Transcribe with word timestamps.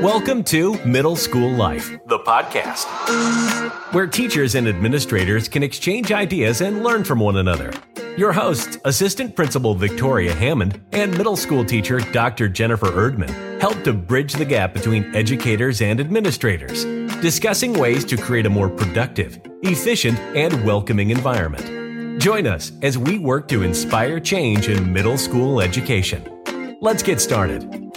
Welcome 0.00 0.44
to 0.44 0.82
Middle 0.86 1.14
School 1.14 1.50
Life, 1.50 1.90
the 2.06 2.20
podcast, 2.20 2.86
where 3.92 4.06
teachers 4.06 4.54
and 4.54 4.66
administrators 4.66 5.46
can 5.46 5.62
exchange 5.62 6.10
ideas 6.10 6.62
and 6.62 6.82
learn 6.82 7.04
from 7.04 7.20
one 7.20 7.36
another. 7.36 7.70
Your 8.16 8.32
hosts, 8.32 8.78
Assistant 8.86 9.36
Principal 9.36 9.74
Victoria 9.74 10.34
Hammond 10.34 10.82
and 10.92 11.14
Middle 11.18 11.36
School 11.36 11.66
Teacher 11.66 12.00
Dr. 12.00 12.48
Jennifer 12.48 12.86
Erdmann, 12.86 13.60
help 13.60 13.84
to 13.84 13.92
bridge 13.92 14.32
the 14.32 14.44
gap 14.46 14.72
between 14.72 15.14
educators 15.14 15.82
and 15.82 16.00
administrators, 16.00 16.84
discussing 17.20 17.74
ways 17.74 18.02
to 18.06 18.16
create 18.16 18.46
a 18.46 18.50
more 18.50 18.70
productive, 18.70 19.38
efficient, 19.64 20.18
and 20.34 20.64
welcoming 20.64 21.10
environment. 21.10 22.22
Join 22.22 22.46
us 22.46 22.72
as 22.80 22.96
we 22.96 23.18
work 23.18 23.48
to 23.48 23.62
inspire 23.64 24.18
change 24.18 24.70
in 24.70 24.90
middle 24.90 25.18
school 25.18 25.60
education. 25.60 26.26
Let's 26.80 27.02
get 27.02 27.20
started. 27.20 27.89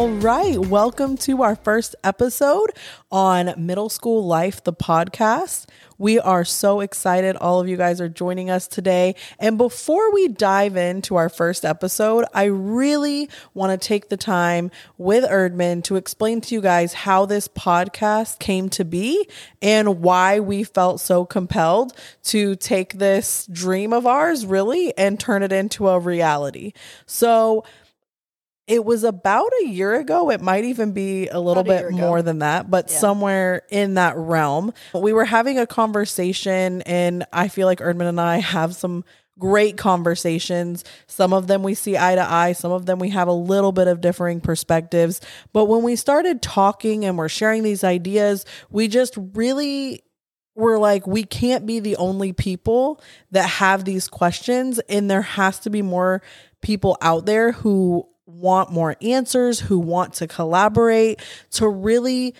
All 0.00 0.08
right. 0.08 0.58
Welcome 0.58 1.18
to 1.18 1.42
our 1.42 1.54
first 1.54 1.94
episode 2.02 2.70
on 3.12 3.52
Middle 3.58 3.90
School 3.90 4.26
Life, 4.26 4.64
the 4.64 4.72
podcast. 4.72 5.66
We 5.98 6.18
are 6.18 6.46
so 6.46 6.80
excited. 6.80 7.36
All 7.36 7.60
of 7.60 7.68
you 7.68 7.76
guys 7.76 8.00
are 8.00 8.08
joining 8.08 8.48
us 8.48 8.66
today. 8.66 9.14
And 9.38 9.58
before 9.58 10.10
we 10.14 10.28
dive 10.28 10.74
into 10.74 11.16
our 11.16 11.28
first 11.28 11.66
episode, 11.66 12.24
I 12.32 12.44
really 12.44 13.28
want 13.52 13.78
to 13.78 13.88
take 13.88 14.08
the 14.08 14.16
time 14.16 14.70
with 14.96 15.22
Erdmann 15.24 15.84
to 15.84 15.96
explain 15.96 16.40
to 16.40 16.54
you 16.54 16.62
guys 16.62 16.94
how 16.94 17.26
this 17.26 17.46
podcast 17.46 18.38
came 18.38 18.70
to 18.70 18.86
be 18.86 19.28
and 19.60 20.00
why 20.00 20.40
we 20.40 20.64
felt 20.64 21.00
so 21.00 21.26
compelled 21.26 21.92
to 22.22 22.56
take 22.56 22.94
this 22.94 23.46
dream 23.52 23.92
of 23.92 24.06
ours 24.06 24.46
really 24.46 24.96
and 24.96 25.20
turn 25.20 25.42
it 25.42 25.52
into 25.52 25.88
a 25.88 25.98
reality. 25.98 26.72
So, 27.04 27.64
it 28.70 28.84
was 28.84 29.02
about 29.02 29.50
a 29.64 29.66
year 29.66 29.96
ago. 29.96 30.30
It 30.30 30.40
might 30.40 30.64
even 30.64 30.92
be 30.92 31.26
a 31.26 31.40
little 31.40 31.62
About 31.62 31.82
bit 31.82 31.90
more 31.90 32.22
than 32.22 32.38
that, 32.38 32.70
but 32.70 32.88
Yeah. 32.88 32.98
somewhere 32.98 33.62
in 33.68 33.94
that 33.94 34.16
realm. 34.16 34.72
We 34.94 35.12
were 35.12 35.24
having 35.24 35.58
a 35.58 35.66
conversation, 35.66 36.80
and 36.82 37.26
I 37.32 37.48
feel 37.48 37.66
like 37.66 37.80
Erdmann 37.80 38.08
and 38.08 38.20
I 38.20 38.38
have 38.38 38.76
some 38.76 39.04
great 39.40 39.76
conversations. 39.76 40.84
Some 41.08 41.32
of 41.32 41.46
them 41.48 41.62
we 41.62 41.74
see 41.74 41.96
eye 41.98 42.14
to 42.14 42.22
eye, 42.32 42.52
some 42.52 42.70
of 42.70 42.86
them 42.86 42.98
we 43.00 43.08
have 43.08 43.26
a 43.26 43.32
little 43.32 43.72
bit 43.72 43.88
of 43.88 44.00
differing 44.00 44.40
perspectives. 44.40 45.20
But 45.52 45.64
when 45.64 45.82
we 45.82 45.96
started 45.96 46.40
talking 46.40 47.04
and 47.04 47.18
we're 47.18 47.28
sharing 47.28 47.62
these 47.62 47.82
ideas, 47.82 48.44
we 48.70 48.86
just 48.86 49.14
really 49.34 50.02
we're 50.56 50.78
like 50.78 51.06
we 51.06 51.24
can't 51.24 51.64
be 51.64 51.80
the 51.80 51.96
only 51.96 52.32
people 52.32 53.00
that 53.30 53.48
have 53.48 53.84
these 53.84 54.08
questions 54.08 54.78
and 54.90 55.10
there 55.10 55.22
has 55.22 55.58
to 55.60 55.70
be 55.70 55.80
more 55.80 56.20
people 56.60 56.98
out 57.00 57.24
there 57.24 57.52
who 57.52 58.06
want 58.30 58.70
more 58.70 58.96
answers 59.02 59.60
who 59.60 59.78
want 59.78 60.14
to 60.14 60.26
collaborate 60.26 61.20
to 61.52 61.68
really 61.68 62.34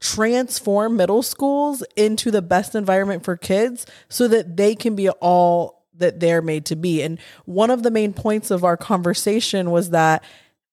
transform 0.00 0.96
middle 0.96 1.22
schools 1.22 1.84
into 1.96 2.30
the 2.30 2.42
best 2.42 2.74
environment 2.74 3.24
for 3.24 3.36
kids 3.36 3.86
so 4.08 4.26
that 4.26 4.56
they 4.56 4.74
can 4.74 4.96
be 4.96 5.08
all 5.08 5.86
that 5.94 6.20
they're 6.20 6.42
made 6.42 6.64
to 6.66 6.76
be. 6.76 7.02
And 7.02 7.18
one 7.44 7.70
of 7.70 7.82
the 7.82 7.90
main 7.90 8.12
points 8.12 8.50
of 8.50 8.64
our 8.64 8.76
conversation 8.76 9.70
was 9.70 9.90
that 9.90 10.24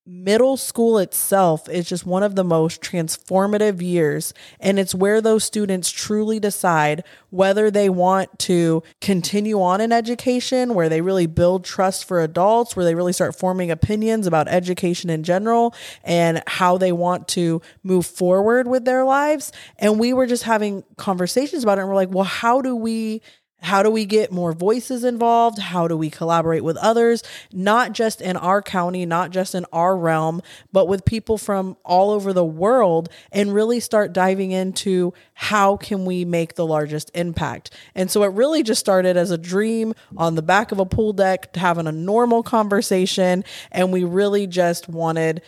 middle 0.06 0.56
school 0.56 0.98
itself 0.98 1.68
is 1.68 1.88
just 1.88 2.06
one 2.06 2.22
of 2.22 2.34
the 2.34 2.44
most 2.44 2.80
transformative 2.80 3.82
years. 3.82 4.32
And 4.58 4.78
it's 4.78 4.94
where 4.94 5.20
those 5.20 5.44
students 5.44 5.90
truly 5.90 6.40
decide 6.40 7.04
whether 7.28 7.70
they 7.70 7.88
want 7.88 8.38
to 8.40 8.82
continue 9.00 9.60
on 9.60 9.80
in 9.80 9.92
education 9.92 10.74
where 10.74 10.88
they 10.88 11.00
really 11.00 11.26
build 11.26 11.64
trust 11.64 12.04
for 12.06 12.20
adults 12.20 12.74
where 12.74 12.84
they 12.84 12.94
really 12.94 13.12
start 13.12 13.38
forming 13.38 13.70
opinions 13.70 14.26
about 14.26 14.48
education 14.48 15.10
in 15.10 15.22
general 15.22 15.74
and 16.02 16.42
how 16.46 16.76
they 16.76 16.92
want 16.92 17.28
to 17.28 17.62
move 17.82 18.06
forward 18.06 18.66
with 18.66 18.84
their 18.84 19.04
lives. 19.04 19.52
And 19.78 20.00
we 20.00 20.12
were 20.12 20.26
just 20.26 20.42
having 20.42 20.82
conversations 20.96 21.62
about 21.62 21.78
it 21.78 21.82
and 21.82 21.88
we're 21.88 21.94
like 21.94 22.10
well 22.10 22.24
how 22.24 22.60
do 22.60 22.74
we 22.74 23.22
how 23.60 23.82
do 23.82 23.90
we 23.90 24.04
get 24.04 24.32
more 24.32 24.52
voices 24.52 25.04
involved? 25.04 25.58
How 25.58 25.86
do 25.86 25.96
we 25.96 26.10
collaborate 26.10 26.64
with 26.64 26.76
others, 26.78 27.22
not 27.52 27.92
just 27.92 28.20
in 28.20 28.36
our 28.36 28.62
county, 28.62 29.04
not 29.06 29.30
just 29.30 29.54
in 29.54 29.66
our 29.72 29.96
realm, 29.96 30.42
but 30.72 30.88
with 30.88 31.04
people 31.04 31.38
from 31.38 31.76
all 31.84 32.10
over 32.10 32.32
the 32.32 32.44
world 32.44 33.08
and 33.32 33.54
really 33.54 33.80
start 33.80 34.12
diving 34.12 34.50
into 34.50 35.12
how 35.34 35.76
can 35.76 36.04
we 36.04 36.24
make 36.24 36.54
the 36.54 36.66
largest 36.66 37.10
impact? 37.14 37.70
And 37.94 38.10
so 38.10 38.22
it 38.22 38.32
really 38.32 38.62
just 38.62 38.80
started 38.80 39.16
as 39.16 39.30
a 39.30 39.38
dream 39.38 39.94
on 40.16 40.34
the 40.34 40.42
back 40.42 40.72
of 40.72 40.78
a 40.78 40.86
pool 40.86 41.12
deck, 41.12 41.54
having 41.54 41.86
a 41.86 41.92
normal 41.92 42.42
conversation. 42.42 43.44
And 43.70 43.92
we 43.92 44.04
really 44.04 44.46
just 44.46 44.88
wanted 44.88 45.42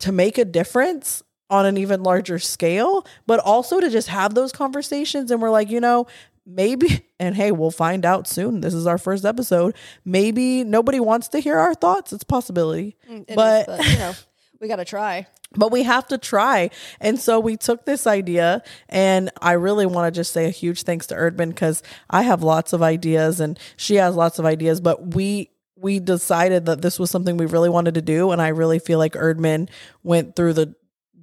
to 0.00 0.12
make 0.12 0.38
a 0.38 0.44
difference 0.44 1.22
on 1.52 1.66
an 1.66 1.76
even 1.76 2.02
larger 2.02 2.38
scale, 2.38 3.06
but 3.26 3.38
also 3.38 3.78
to 3.78 3.90
just 3.90 4.08
have 4.08 4.34
those 4.34 4.52
conversations. 4.52 5.30
And 5.30 5.42
we're 5.42 5.50
like, 5.50 5.70
you 5.70 5.80
know, 5.80 6.06
maybe, 6.46 7.06
and 7.20 7.34
hey, 7.34 7.52
we'll 7.52 7.70
find 7.70 8.04
out 8.04 8.26
soon. 8.26 8.60
This 8.60 8.74
is 8.74 8.86
our 8.86 8.98
first 8.98 9.24
episode. 9.24 9.74
Maybe 10.04 10.64
nobody 10.64 11.00
wants 11.00 11.28
to 11.28 11.38
hear 11.38 11.58
our 11.58 11.74
thoughts. 11.74 12.12
It's 12.12 12.22
a 12.22 12.26
possibility, 12.26 12.96
mm, 13.08 13.22
It 13.22 13.30
is, 13.30 13.36
but 13.36 13.84
you 13.86 13.98
know, 13.98 14.12
we 14.60 14.68
got 14.68 14.76
to 14.76 14.84
try. 14.84 15.26
but 15.56 15.70
we 15.70 15.82
have 15.82 16.06
to 16.08 16.18
try. 16.18 16.70
And 17.00 17.18
so 17.18 17.40
we 17.40 17.56
took 17.56 17.84
this 17.84 18.06
idea, 18.06 18.62
and 18.88 19.30
I 19.40 19.52
really 19.52 19.86
want 19.86 20.12
to 20.12 20.18
just 20.18 20.32
say 20.32 20.46
a 20.46 20.50
huge 20.50 20.82
thanks 20.82 21.06
to 21.08 21.14
Erdmann 21.14 21.50
because 21.50 21.82
I 22.08 22.22
have 22.22 22.42
lots 22.42 22.72
of 22.72 22.82
ideas 22.82 23.40
and 23.40 23.58
she 23.76 23.96
has 23.96 24.14
lots 24.16 24.38
of 24.38 24.46
ideas, 24.46 24.80
but 24.80 25.14
we 25.14 25.50
we 25.76 25.98
decided 25.98 26.66
that 26.66 26.80
this 26.80 26.98
was 26.98 27.10
something 27.10 27.36
we 27.36 27.46
really 27.46 27.68
wanted 27.68 27.94
to 27.94 28.02
do, 28.02 28.30
and 28.30 28.40
I 28.40 28.48
really 28.48 28.78
feel 28.78 28.98
like 28.98 29.14
Erdmann 29.14 29.68
went 30.02 30.36
through 30.36 30.54
the 30.54 30.74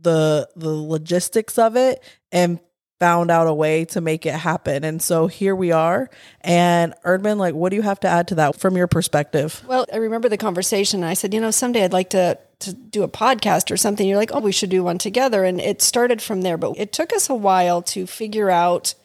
the 0.02 0.50
the 0.56 0.70
logistics 0.70 1.58
of 1.58 1.76
it 1.76 2.02
and 2.32 2.60
found 3.00 3.32
out 3.32 3.48
a 3.48 3.54
way 3.54 3.86
to 3.86 4.02
make 4.02 4.26
it 4.26 4.34
happen. 4.34 4.84
And 4.84 5.02
so 5.02 5.28
here 5.28 5.56
we 5.56 5.72
are. 5.72 6.10
And 6.42 6.94
Erdmann, 7.06 7.38
like, 7.38 7.56
what 7.56 7.70
do 7.70 7.78
you 7.78 7.82
have 7.82 8.00
to 8.02 8.08
add 8.08 8.28
to 8.30 8.36
that 8.36 8.60
from 8.60 8.76
your 8.76 8.88
perspective? 8.88 9.64
Well, 9.68 9.86
I 9.92 9.98
remember 9.98 10.30
the 10.30 10.38
conversation. 10.38 11.04
I 11.04 11.14
said, 11.14 11.34
you 11.34 11.42
know, 11.42 11.52
someday 11.52 11.86
I'd 11.86 11.94
like 11.94 12.10
to 12.12 12.38
to 12.60 12.74
do 12.74 13.04
a 13.04 13.08
podcast 13.08 13.72
or 13.72 13.78
something. 13.78 14.06
You're 14.06 14.18
like, 14.18 14.32
oh, 14.34 14.42
we 14.42 14.52
should 14.52 14.70
do 14.70 14.84
one 14.84 14.98
together, 14.98 15.46
and 15.46 15.62
it 15.62 15.82
started 15.82 16.22
from 16.22 16.42
there. 16.42 16.58
But 16.58 16.78
it 16.78 16.92
took 16.92 17.14
us 17.14 17.30
a 17.30 17.36
while 17.36 17.82
to 17.84 18.06
figure 18.06 18.50
out, 18.50 18.96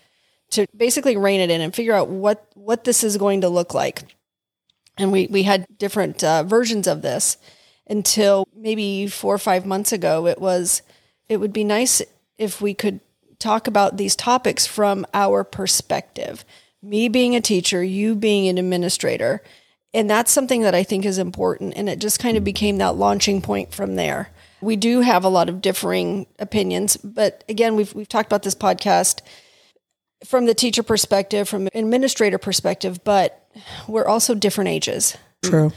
to 0.50 0.66
basically 0.76 1.16
rein 1.16 1.38
it 1.38 1.50
in 1.50 1.60
and 1.60 1.72
figure 1.72 1.94
out 1.94 2.08
what 2.08 2.48
what 2.54 2.82
this 2.82 3.04
is 3.04 3.16
going 3.16 3.42
to 3.42 3.48
look 3.48 3.72
like. 3.72 4.16
And 4.98 5.12
we 5.12 5.28
we 5.28 5.44
had 5.44 5.66
different 5.78 6.24
uh, 6.24 6.42
versions 6.42 6.88
of 6.88 7.02
this 7.02 7.36
until 7.86 8.48
maybe 8.56 9.06
four 9.06 9.34
or 9.34 9.38
five 9.38 9.64
months 9.64 9.92
ago. 9.92 10.26
It 10.26 10.40
was 10.40 10.82
it 11.28 11.36
would 11.36 11.52
be 11.52 11.64
nice 11.64 12.02
if 12.38 12.60
we 12.60 12.74
could 12.74 12.98
talk 13.38 13.66
about 13.66 13.96
these 13.96 14.16
topics 14.16 14.66
from 14.66 15.06
our 15.14 15.44
perspective. 15.44 16.44
Me 16.82 17.08
being 17.08 17.34
a 17.34 17.40
teacher, 17.40 17.82
you 17.82 18.14
being 18.14 18.48
an 18.48 18.58
administrator. 18.58 19.42
And 19.92 20.10
that's 20.10 20.32
something 20.32 20.62
that 20.62 20.74
I 20.74 20.82
think 20.82 21.04
is 21.04 21.18
important. 21.18 21.74
And 21.76 21.88
it 21.88 22.00
just 22.00 22.18
kind 22.18 22.36
of 22.36 22.44
became 22.44 22.78
that 22.78 22.96
launching 22.96 23.40
point 23.40 23.72
from 23.72 23.94
there. 23.94 24.30
We 24.60 24.76
do 24.76 25.00
have 25.00 25.24
a 25.24 25.28
lot 25.28 25.48
of 25.48 25.60
differing 25.60 26.26
opinions, 26.38 26.96
but 26.96 27.44
again, 27.48 27.76
we've 27.76 27.94
we've 27.94 28.08
talked 28.08 28.26
about 28.26 28.42
this 28.42 28.54
podcast 28.54 29.20
from 30.24 30.46
the 30.46 30.54
teacher 30.54 30.82
perspective, 30.82 31.48
from 31.48 31.66
an 31.66 31.84
administrator 31.84 32.38
perspective, 32.38 33.04
but 33.04 33.46
we're 33.86 34.06
also 34.06 34.34
different 34.34 34.68
ages. 34.68 35.16
True. 35.42 35.72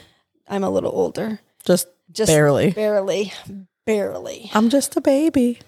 I'm 0.47 0.63
a 0.63 0.69
little 0.69 0.91
older. 0.91 1.39
Just, 1.66 1.88
Just 2.12 2.29
barely. 2.29 2.72
Barely. 2.72 3.34
Barely. 3.85 4.50
I'm 4.53 4.69
just 4.69 4.95
a 4.95 5.01
baby. 5.01 5.59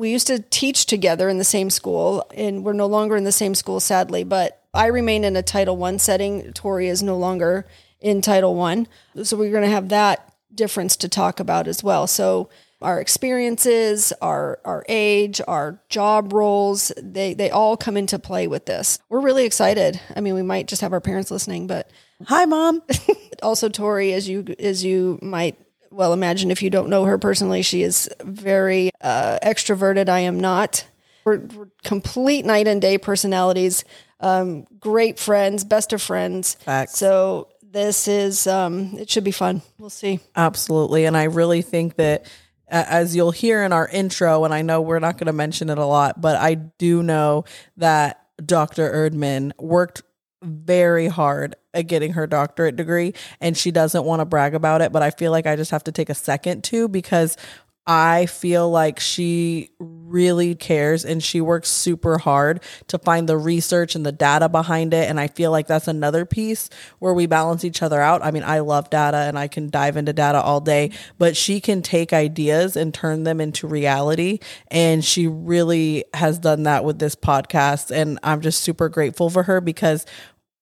We 0.00 0.10
used 0.10 0.28
to 0.28 0.38
teach 0.38 0.86
together 0.86 1.28
in 1.28 1.36
the 1.36 1.44
same 1.44 1.68
school, 1.68 2.24
and 2.34 2.64
we're 2.64 2.72
no 2.72 2.86
longer 2.86 3.16
in 3.16 3.24
the 3.24 3.32
same 3.32 3.54
school, 3.54 3.80
sadly. 3.80 4.24
But 4.24 4.62
I 4.72 4.86
remain 4.86 5.24
in 5.24 5.36
a 5.36 5.42
Title 5.42 5.76
One 5.76 5.98
setting. 5.98 6.54
Tori 6.54 6.88
is 6.88 7.02
no 7.02 7.18
longer 7.18 7.66
in 8.00 8.22
Title 8.22 8.54
One, 8.54 8.88
so 9.22 9.36
we're 9.36 9.50
going 9.50 9.64
to 9.64 9.68
have 9.68 9.90
that 9.90 10.32
difference 10.54 10.96
to 10.96 11.08
talk 11.10 11.38
about 11.38 11.68
as 11.68 11.84
well. 11.84 12.06
So 12.06 12.48
our 12.80 12.98
experiences, 12.98 14.14
our 14.22 14.58
our 14.64 14.86
age, 14.88 15.42
our 15.46 15.82
job 15.90 16.32
roles, 16.32 16.90
they 16.96 17.34
they 17.34 17.50
all 17.50 17.76
come 17.76 17.98
into 17.98 18.18
play 18.18 18.46
with 18.46 18.64
this. 18.64 18.98
We're 19.10 19.20
really 19.20 19.44
excited. 19.44 20.00
I 20.16 20.22
mean, 20.22 20.32
we 20.32 20.42
might 20.42 20.66
just 20.66 20.80
have 20.80 20.94
our 20.94 21.02
parents 21.02 21.30
listening, 21.30 21.66
but 21.66 21.90
Hi, 22.26 22.46
mom. 22.46 22.82
also 23.42 23.68
Tori, 23.68 24.14
as 24.14 24.26
you 24.26 24.46
as 24.58 24.82
you 24.82 25.18
might 25.20 25.58
well 25.90 26.12
imagine 26.12 26.50
if 26.50 26.62
you 26.62 26.70
don't 26.70 26.88
know 26.88 27.04
her 27.04 27.18
personally, 27.18 27.62
she 27.62 27.82
is 27.82 28.08
very 28.22 28.90
uh, 29.00 29.38
extroverted. 29.42 30.08
I 30.08 30.20
am 30.20 30.40
not. 30.40 30.86
We're, 31.24 31.38
we're 31.38 31.68
complete 31.84 32.44
night 32.44 32.66
and 32.66 32.80
day 32.80 32.98
personalities. 32.98 33.84
Um, 34.20 34.66
great 34.78 35.18
friends, 35.18 35.64
best 35.64 35.92
of 35.92 36.02
friends. 36.02 36.54
Facts. 36.54 36.98
So 36.98 37.48
this 37.62 38.08
is 38.08 38.46
um, 38.46 38.94
it 38.98 39.10
should 39.10 39.24
be 39.24 39.30
fun. 39.30 39.62
We'll 39.78 39.90
see. 39.90 40.20
Absolutely. 40.36 41.04
And 41.04 41.16
I 41.16 41.24
really 41.24 41.62
think 41.62 41.96
that, 41.96 42.26
as 42.68 43.16
you'll 43.16 43.30
hear 43.30 43.64
in 43.64 43.72
our 43.72 43.88
intro, 43.88 44.44
and 44.44 44.54
I 44.54 44.62
know 44.62 44.80
we're 44.80 44.98
not 44.98 45.18
going 45.18 45.26
to 45.26 45.32
mention 45.32 45.70
it 45.70 45.78
a 45.78 45.84
lot, 45.84 46.20
but 46.20 46.36
I 46.36 46.54
do 46.54 47.02
know 47.02 47.44
that 47.76 48.26
Dr. 48.44 48.90
Erdmann 48.90 49.52
worked 49.58 50.02
very 50.42 51.08
hard 51.08 51.56
at 51.74 51.86
getting 51.86 52.14
her 52.14 52.26
doctorate 52.26 52.76
degree 52.76 53.14
and 53.40 53.56
she 53.56 53.70
doesn't 53.70 54.04
want 54.04 54.20
to 54.20 54.24
brag 54.24 54.54
about 54.54 54.80
it, 54.80 54.92
but 54.92 55.02
I 55.02 55.10
feel 55.10 55.30
like 55.30 55.46
I 55.46 55.56
just 55.56 55.70
have 55.70 55.84
to 55.84 55.92
take 55.92 56.10
a 56.10 56.14
second 56.14 56.64
to 56.64 56.88
because 56.88 57.36
I 57.86 58.26
feel 58.26 58.70
like 58.70 59.00
she 59.00 59.70
really 59.78 60.54
cares 60.54 61.04
and 61.04 61.22
she 61.22 61.40
works 61.40 61.68
super 61.68 62.18
hard 62.18 62.62
to 62.88 62.98
find 62.98 63.28
the 63.28 63.38
research 63.38 63.94
and 63.94 64.04
the 64.04 64.12
data 64.12 64.48
behind 64.48 64.92
it. 64.92 65.08
And 65.08 65.18
I 65.18 65.28
feel 65.28 65.50
like 65.50 65.66
that's 65.66 65.88
another 65.88 66.24
piece 66.24 66.68
where 66.98 67.14
we 67.14 67.26
balance 67.26 67.64
each 67.64 67.82
other 67.82 68.00
out. 68.00 68.24
I 68.24 68.30
mean, 68.30 68.44
I 68.44 68.60
love 68.60 68.90
data 68.90 69.16
and 69.16 69.38
I 69.38 69.48
can 69.48 69.70
dive 69.70 69.96
into 69.96 70.12
data 70.12 70.40
all 70.40 70.60
day, 70.60 70.90
but 71.18 71.36
she 71.36 71.60
can 71.60 71.82
take 71.82 72.12
ideas 72.12 72.76
and 72.76 72.92
turn 72.92 73.24
them 73.24 73.40
into 73.40 73.66
reality. 73.66 74.40
And 74.68 75.04
she 75.04 75.26
really 75.26 76.04
has 76.14 76.38
done 76.38 76.64
that 76.64 76.84
with 76.84 76.98
this 76.98 77.16
podcast. 77.16 77.90
And 77.90 78.18
I'm 78.22 78.40
just 78.40 78.60
super 78.60 78.88
grateful 78.88 79.30
for 79.30 79.44
her 79.44 79.60
because 79.60 80.06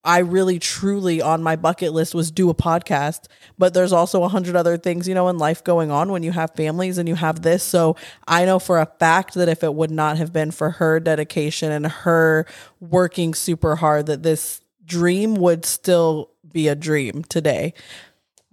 I 0.08 0.20
really 0.20 0.58
truly 0.58 1.20
on 1.20 1.42
my 1.42 1.54
bucket 1.54 1.92
list 1.92 2.14
was 2.14 2.30
do 2.30 2.48
a 2.48 2.54
podcast, 2.54 3.26
but 3.58 3.74
there's 3.74 3.92
also 3.92 4.22
a 4.22 4.28
hundred 4.28 4.56
other 4.56 4.78
things, 4.78 5.06
you 5.06 5.14
know, 5.14 5.28
in 5.28 5.36
life 5.36 5.62
going 5.62 5.90
on 5.90 6.10
when 6.10 6.22
you 6.22 6.32
have 6.32 6.54
families 6.54 6.96
and 6.96 7.06
you 7.06 7.14
have 7.14 7.42
this. 7.42 7.62
So 7.62 7.94
I 8.26 8.46
know 8.46 8.58
for 8.58 8.78
a 8.78 8.86
fact 8.86 9.34
that 9.34 9.50
if 9.50 9.62
it 9.62 9.74
would 9.74 9.90
not 9.90 10.16
have 10.16 10.32
been 10.32 10.50
for 10.50 10.70
her 10.70 10.98
dedication 10.98 11.70
and 11.70 11.86
her 11.86 12.46
working 12.80 13.34
super 13.34 13.76
hard, 13.76 14.06
that 14.06 14.22
this 14.22 14.62
dream 14.86 15.34
would 15.34 15.66
still 15.66 16.30
be 16.50 16.68
a 16.68 16.74
dream 16.74 17.22
today. 17.24 17.74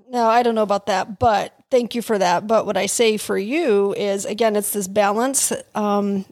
No, 0.10 0.28
I 0.28 0.44
don't 0.44 0.56
know 0.56 0.62
about 0.62 0.88
that, 0.88 1.20
but 1.20 1.54
thank 1.72 1.96
you 1.96 2.02
for 2.02 2.18
that. 2.18 2.48
But 2.48 2.66
what 2.66 2.76
I 2.76 2.88
say 2.88 3.16
for 3.16 3.38
you 3.38 3.94
is 3.94 4.26
again, 4.26 4.58
it's 4.58 4.74
this 4.74 4.90
balance. 4.90 5.54
Um, 5.74 6.26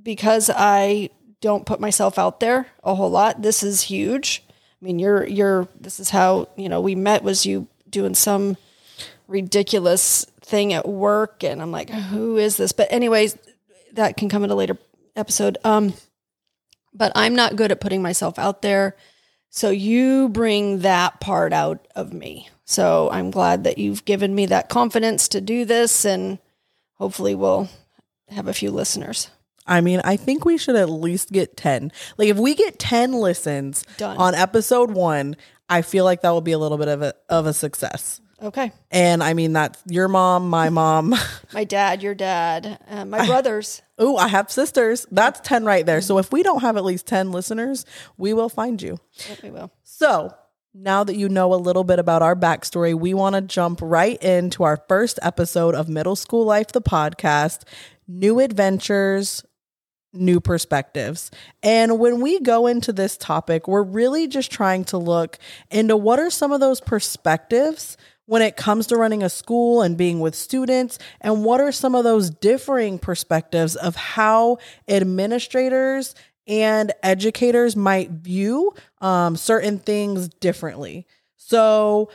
because 0.00 0.50
I 0.54 1.10
don't 1.40 1.66
put 1.66 1.80
myself 1.80 2.16
out 2.16 2.38
there 2.38 2.68
a 2.84 2.94
whole 2.94 3.10
lot. 3.10 3.42
This 3.42 3.64
is 3.64 3.82
huge. 3.82 4.44
I 4.82 4.84
mean, 4.84 4.98
you're 4.98 5.24
you're 5.24 5.68
this 5.80 6.00
is 6.00 6.10
how, 6.10 6.48
you 6.56 6.68
know, 6.68 6.80
we 6.80 6.96
met 6.96 7.22
was 7.22 7.46
you 7.46 7.68
doing 7.88 8.14
some 8.14 8.56
ridiculous 9.28 10.26
thing 10.40 10.72
at 10.72 10.88
work 10.88 11.44
and 11.44 11.62
I'm 11.62 11.70
like, 11.70 11.88
who 11.88 12.36
is 12.36 12.56
this? 12.56 12.72
But 12.72 12.92
anyways, 12.92 13.38
that 13.92 14.16
can 14.16 14.28
come 14.28 14.42
in 14.42 14.50
a 14.50 14.56
later 14.56 14.76
episode. 15.14 15.56
Um 15.62 15.94
but 16.92 17.12
I'm 17.14 17.36
not 17.36 17.56
good 17.56 17.70
at 17.70 17.80
putting 17.80 18.02
myself 18.02 18.38
out 18.38 18.62
there. 18.62 18.96
So 19.50 19.70
you 19.70 20.28
bring 20.30 20.80
that 20.80 21.20
part 21.20 21.52
out 21.52 21.86
of 21.94 22.12
me. 22.12 22.48
So 22.64 23.08
I'm 23.10 23.30
glad 23.30 23.64
that 23.64 23.78
you've 23.78 24.04
given 24.04 24.34
me 24.34 24.46
that 24.46 24.68
confidence 24.68 25.28
to 25.28 25.40
do 25.40 25.64
this 25.64 26.04
and 26.04 26.38
hopefully 26.94 27.36
we'll 27.36 27.68
have 28.28 28.48
a 28.48 28.54
few 28.54 28.72
listeners. 28.72 29.30
I 29.66 29.80
mean, 29.80 30.00
I 30.04 30.16
think 30.16 30.44
we 30.44 30.58
should 30.58 30.76
at 30.76 30.90
least 30.90 31.30
get 31.30 31.56
10. 31.56 31.92
Like, 32.18 32.28
if 32.28 32.36
we 32.36 32.54
get 32.54 32.78
10 32.78 33.12
listens 33.12 33.84
Done. 33.96 34.16
on 34.16 34.34
episode 34.34 34.90
one, 34.90 35.36
I 35.68 35.82
feel 35.82 36.04
like 36.04 36.22
that 36.22 36.30
will 36.30 36.40
be 36.40 36.52
a 36.52 36.58
little 36.58 36.78
bit 36.78 36.88
of 36.88 37.02
a, 37.02 37.14
of 37.28 37.46
a 37.46 37.52
success. 37.52 38.20
Okay. 38.42 38.72
And 38.90 39.22
I 39.22 39.34
mean, 39.34 39.52
that's 39.52 39.80
your 39.86 40.08
mom, 40.08 40.50
my 40.50 40.68
mom. 40.68 41.14
My 41.54 41.64
dad, 41.64 42.02
your 42.02 42.14
dad, 42.14 42.78
uh, 42.88 43.04
my 43.04 43.26
brothers. 43.26 43.82
oh, 43.98 44.16
I 44.16 44.26
have 44.28 44.50
sisters. 44.50 45.06
That's 45.10 45.38
10 45.40 45.64
right 45.64 45.84
there. 45.84 46.00
So 46.00 46.18
if 46.18 46.32
we 46.32 46.42
don't 46.42 46.62
have 46.62 46.76
at 46.76 46.84
least 46.84 47.06
10 47.06 47.30
listeners, 47.30 47.84
we 48.16 48.32
will 48.32 48.48
find 48.48 48.80
you. 48.80 48.98
Yep, 49.28 49.42
we 49.42 49.50
will. 49.50 49.70
So 49.84 50.34
now 50.74 51.04
that 51.04 51.14
you 51.14 51.28
know 51.28 51.52
a 51.52 51.56
little 51.56 51.84
bit 51.84 51.98
about 51.98 52.22
our 52.22 52.34
backstory, 52.34 52.94
we 52.94 53.12
want 53.12 53.34
to 53.34 53.42
jump 53.42 53.80
right 53.82 54.20
into 54.22 54.62
our 54.62 54.82
first 54.88 55.18
episode 55.22 55.74
of 55.74 55.88
Middle 55.88 56.16
School 56.16 56.46
Life, 56.46 56.68
the 56.68 56.80
podcast 56.80 57.64
New 58.08 58.40
Adventures, 58.40 59.44
New 60.12 60.40
Perspectives. 60.40 61.30
And 61.62 61.98
when 61.98 62.20
we 62.20 62.40
go 62.40 62.66
into 62.66 62.92
this 62.92 63.16
topic, 63.16 63.66
we're 63.66 63.82
really 63.82 64.28
just 64.28 64.50
trying 64.50 64.84
to 64.86 64.98
look 64.98 65.38
into 65.70 65.96
what 65.96 66.18
are 66.18 66.30
some 66.30 66.52
of 66.52 66.60
those 66.60 66.80
perspectives 66.80 67.96
when 68.26 68.42
it 68.42 68.56
comes 68.56 68.86
to 68.86 68.96
running 68.96 69.22
a 69.22 69.28
school 69.28 69.82
and 69.82 69.96
being 69.96 70.20
with 70.20 70.34
students, 70.34 70.98
and 71.20 71.44
what 71.44 71.60
are 71.60 71.72
some 71.72 71.94
of 71.94 72.04
those 72.04 72.30
differing 72.30 72.98
perspectives 72.98 73.74
of 73.76 73.96
how 73.96 74.58
administrators 74.88 76.14
and 76.46 76.92
educators 77.02 77.76
might 77.76 78.10
view 78.10 78.72
um, 79.00 79.36
certain 79.36 79.78
things 79.78 80.28
differently. 80.28 81.06
So, 81.36 82.10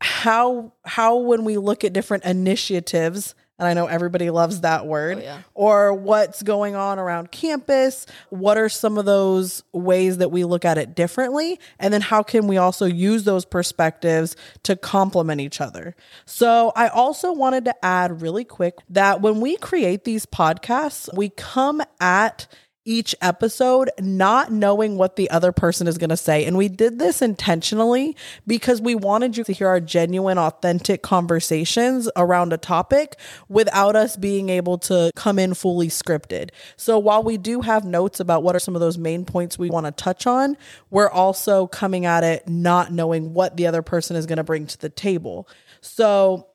how 0.00 0.72
how 0.84 1.16
when 1.16 1.44
we 1.44 1.56
look 1.56 1.82
at 1.84 1.92
different 1.92 2.24
initiatives 2.24 3.34
and 3.58 3.68
I 3.68 3.74
know 3.74 3.86
everybody 3.86 4.30
loves 4.30 4.62
that 4.62 4.82
oh, 4.82 4.86
word, 4.86 5.18
Oh, 5.18 5.22
yeah. 5.22 5.42
or 5.54 5.94
what's 5.94 6.42
going 6.42 6.74
on 6.74 6.98
around 6.98 7.30
campus. 7.30 8.04
What 8.30 8.58
are 8.58 8.68
some 8.68 8.98
of 8.98 9.04
those 9.04 9.62
ways 9.72 10.18
that 10.18 10.30
we 10.30 10.44
look 10.44 10.64
at 10.64 10.76
it 10.76 10.94
differently? 10.94 11.60
And 11.78 11.94
then 11.94 12.00
how 12.00 12.22
can 12.22 12.46
we 12.48 12.56
also 12.56 12.86
use 12.86 13.24
those 13.24 13.44
perspectives 13.44 14.34
to 14.64 14.74
complement 14.74 15.40
each 15.40 15.60
other? 15.60 15.94
So, 16.26 16.72
I 16.74 16.88
also 16.88 17.32
wanted 17.32 17.64
to 17.66 17.84
add 17.84 18.22
really 18.22 18.44
quick 18.44 18.78
that 18.90 19.20
when 19.20 19.40
we 19.40 19.56
create 19.56 20.04
these 20.04 20.26
podcasts, 20.26 21.14
we 21.16 21.28
come 21.28 21.80
at 22.00 22.46
each 22.84 23.14
episode 23.22 23.90
not 23.98 24.52
knowing 24.52 24.96
what 24.96 25.16
the 25.16 25.30
other 25.30 25.52
person 25.52 25.86
is 25.86 25.98
going 25.98 26.10
to 26.10 26.16
say. 26.16 26.44
And 26.44 26.56
we 26.56 26.68
did 26.68 26.98
this 26.98 27.22
intentionally 27.22 28.16
because 28.46 28.80
we 28.80 28.94
wanted 28.94 29.36
you 29.36 29.44
to 29.44 29.52
hear 29.52 29.68
our 29.68 29.80
genuine, 29.80 30.38
authentic 30.38 31.02
conversations 31.02 32.10
around 32.16 32.52
a 32.52 32.58
topic 32.58 33.16
without 33.48 33.96
us 33.96 34.16
being 34.16 34.50
able 34.50 34.78
to 34.78 35.10
come 35.16 35.38
in 35.38 35.54
fully 35.54 35.88
scripted. 35.88 36.50
So 36.76 36.98
while 36.98 37.22
we 37.22 37.38
do 37.38 37.62
have 37.62 37.84
notes 37.84 38.20
about 38.20 38.42
what 38.42 38.54
are 38.54 38.60
some 38.60 38.74
of 38.74 38.80
those 38.80 38.98
main 38.98 39.24
points 39.24 39.58
we 39.58 39.70
want 39.70 39.86
to 39.86 39.92
touch 39.92 40.26
on, 40.26 40.56
we're 40.90 41.10
also 41.10 41.66
coming 41.66 42.04
at 42.04 42.24
it 42.24 42.48
not 42.48 42.92
knowing 42.92 43.32
what 43.32 43.56
the 43.56 43.66
other 43.66 43.82
person 43.82 44.16
is 44.16 44.26
going 44.26 44.36
to 44.36 44.44
bring 44.44 44.66
to 44.66 44.78
the 44.78 44.90
table. 44.90 45.48
So 45.80 46.48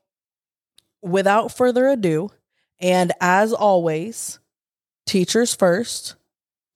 without 1.02 1.56
further 1.56 1.88
ado, 1.88 2.30
and 2.80 3.12
as 3.20 3.52
always, 3.52 4.40
teachers 5.06 5.56
first. 5.56 6.16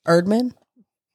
Erdmann, 0.06 0.54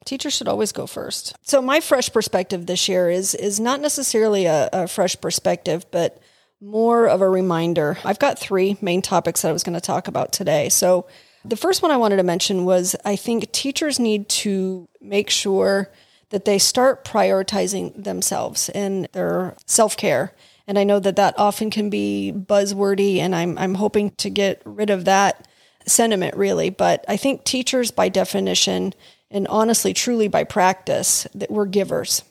Teachers 0.09 0.33
should 0.33 0.49
always 0.49 0.73
go 0.73 0.87
first. 0.87 1.37
So 1.43 1.61
my 1.61 1.81
fresh 1.81 2.11
perspective 2.11 2.65
this 2.65 2.89
year 2.89 3.11
is 3.11 3.35
is 3.35 3.61
not 3.61 3.81
necessarily 3.81 4.47
a, 4.47 4.71
a 4.73 4.89
fresh 4.89 5.21
perspective, 5.21 5.85
but 5.91 6.19
more 6.63 7.07
of 7.07 7.21
a 7.21 7.29
reminder. 7.29 7.99
I've 8.05 8.19
got 8.19 8.39
three 8.39 8.79
main 8.81 9.03
topics 9.03 9.43
that 9.43 9.51
I 9.51 9.53
was 9.53 9.63
going 9.63 9.75
to 9.75 9.83
talk 9.83 10.09
about 10.09 10.33
today. 10.33 10.71
So 10.71 11.07
the 11.45 11.57
first 11.57 11.83
one 11.83 11.91
I 11.91 11.99
wanted 11.99 12.17
to 12.17 12.23
mention 12.23 12.65
was 12.65 12.97
I 13.05 13.17
think 13.17 13.53
teachers 13.53 14.01
need 14.01 14.31
to 14.31 14.89
make 15.01 15.29
sure 15.29 15.91
that 16.31 16.47
they 16.47 16.59
start 16.59 17.05
prioritizing 17.05 18.03
themselves 18.03 18.71
and 18.71 19.09
their 19.13 19.57
self 19.67 19.95
care. 19.95 20.33
And 20.67 20.79
I 20.79 20.85
know 20.85 21.01
that 21.01 21.17
that 21.17 21.39
often 21.39 21.71
can 21.71 21.91
be 21.91 22.33
buzzwordy, 22.35 23.19
and 23.19 23.35
I'm 23.35 23.59
I'm 23.59 23.75
hoping 23.75 24.13
to 24.13 24.31
get 24.31 24.63
rid 24.65 24.89
of 24.89 25.05
that 25.05 25.47
sentiment 25.89 26.37
really. 26.37 26.71
But 26.71 27.05
I 27.09 27.17
think 27.17 27.45
teachers, 27.45 27.91
by 27.91 28.09
definition, 28.09 28.95
and 29.31 29.47
honestly, 29.49 29.93
truly 29.93 30.29
by 30.29 30.45
practice, 30.45 31.27
that 31.35 31.51
we're 31.51 31.67
givers. 31.67 32.23